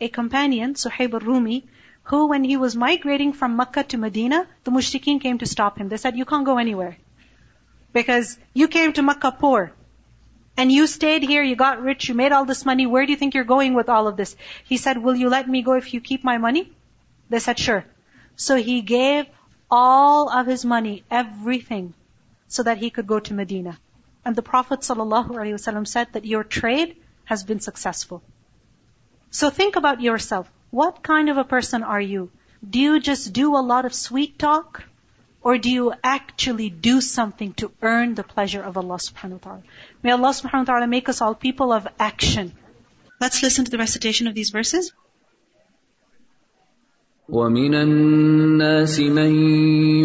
a 0.00 0.08
companion, 0.08 0.74
Suhaib 0.74 1.12
al-Rumi, 1.14 1.66
who 2.04 2.26
when 2.26 2.42
he 2.42 2.56
was 2.56 2.74
migrating 2.74 3.32
from 3.32 3.56
Makkah 3.56 3.84
to 3.84 3.98
Medina, 3.98 4.46
the 4.64 4.70
mushrikeen 4.70 5.20
came 5.20 5.38
to 5.38 5.46
stop 5.46 5.78
him. 5.78 5.88
They 5.88 5.96
said, 5.96 6.16
you 6.16 6.24
can't 6.24 6.46
go 6.46 6.58
anywhere. 6.58 6.96
Because 7.92 8.38
you 8.54 8.68
came 8.68 8.92
to 8.94 9.02
Makkah 9.02 9.32
poor. 9.32 9.72
And 10.56 10.70
you 10.70 10.86
stayed 10.86 11.22
here, 11.22 11.42
you 11.42 11.56
got 11.56 11.82
rich, 11.82 12.08
you 12.08 12.14
made 12.14 12.32
all 12.32 12.44
this 12.44 12.64
money, 12.66 12.86
where 12.86 13.06
do 13.06 13.12
you 13.12 13.18
think 13.18 13.34
you're 13.34 13.44
going 13.44 13.74
with 13.74 13.88
all 13.88 14.06
of 14.08 14.16
this? 14.16 14.36
He 14.64 14.76
said, 14.76 14.98
will 14.98 15.14
you 15.14 15.28
let 15.28 15.48
me 15.48 15.62
go 15.62 15.74
if 15.74 15.94
you 15.94 16.00
keep 16.00 16.22
my 16.22 16.38
money? 16.38 16.70
They 17.30 17.38
said, 17.38 17.58
sure. 17.58 17.84
So 18.36 18.56
he 18.56 18.82
gave 18.82 19.26
all 19.70 20.28
of 20.28 20.46
his 20.46 20.64
money, 20.64 21.04
everything, 21.10 21.94
so 22.48 22.62
that 22.64 22.78
he 22.78 22.90
could 22.90 23.06
go 23.06 23.20
to 23.20 23.34
Medina. 23.34 23.78
And 24.24 24.36
the 24.36 24.42
Prophet 24.42 24.80
ﷺ 24.80 25.86
said 25.86 26.08
that 26.12 26.26
your 26.26 26.44
trade 26.44 26.96
has 27.24 27.44
been 27.44 27.60
successful. 27.60 28.22
So 29.30 29.48
think 29.48 29.76
about 29.76 30.02
yourself. 30.02 30.50
What 30.70 31.02
kind 31.02 31.30
of 31.30 31.38
a 31.38 31.44
person 31.44 31.82
are 31.82 32.00
you? 32.00 32.30
Do 32.68 32.78
you 32.78 33.00
just 33.00 33.32
do 33.32 33.56
a 33.56 33.62
lot 33.62 33.84
of 33.84 33.94
sweet 33.94 34.38
talk? 34.38 34.84
Or 35.41 35.57
do 35.59 35.69
you 35.69 35.93
actually 36.03 36.69
do 36.69 37.01
something 37.01 37.53
to 37.61 37.71
earn 37.81 38.15
the 38.15 38.23
pleasure 38.23 38.61
of 38.61 38.77
Allah 38.77 38.95
subhanahu 38.95 39.33
wa 39.33 39.43
ta'ala? 39.45 39.63
May 40.01 40.11
Allah 40.11 40.29
subhanahu 40.29 40.67
wa 40.67 40.69
ta'ala 40.73 40.87
make 40.87 41.07
us 41.07 41.21
all 41.21 41.35
people 41.35 41.71
of 41.71 41.87
action. 41.99 42.53
Let's 43.21 43.43
listen 43.43 43.65
to 43.65 43.71
the 43.71 43.77
recitation 43.77 44.27
of 44.27 44.33
these 44.33 44.49
verses. 44.49 44.91
ومن 47.29 47.73
الناس 47.73 48.99
من 48.99 49.31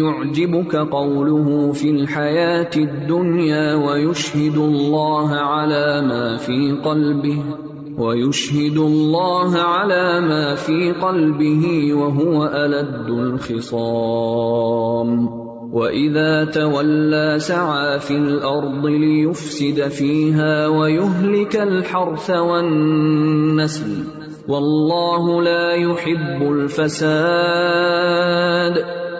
يعجبك 0.01 0.75
قوله 0.75 1.71
في 1.71 1.89
الحياة 1.89 2.71
الدنيا 2.75 3.75
ويشهد 3.75 4.57
الله 4.57 5.29
على 5.35 6.01
ما 6.01 6.37
في 6.37 6.71
قلبه 6.71 7.64
ويشهد 7.98 8.76
الله 8.76 9.58
على 9.58 10.20
ما 10.20 10.54
في 10.54 10.92
قلبه 10.92 11.94
وهو 11.94 12.44
ألد 12.44 13.08
الخصام. 13.08 15.28
وإذا 15.72 16.44
تولى 16.44 17.38
سعى 17.38 17.98
في 17.98 18.16
الأرض 18.16 18.86
ليفسد 18.86 19.88
فيها 19.88 20.68
ويهلك 20.68 21.56
الحرث 21.56 22.30
والنسل. 22.30 24.04
والله 24.48 25.42
لا 25.42 25.72
يحب 25.72 26.42
الفساد. 26.42 27.06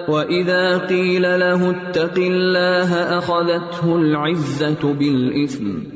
وإذا 0.08 0.78
قيل 0.78 1.22
له 1.22 1.70
اتق 1.70 2.18
الله 2.18 3.18
أخذته 3.18 3.96
العزة 3.96 4.92
بالإثم. 4.92 5.95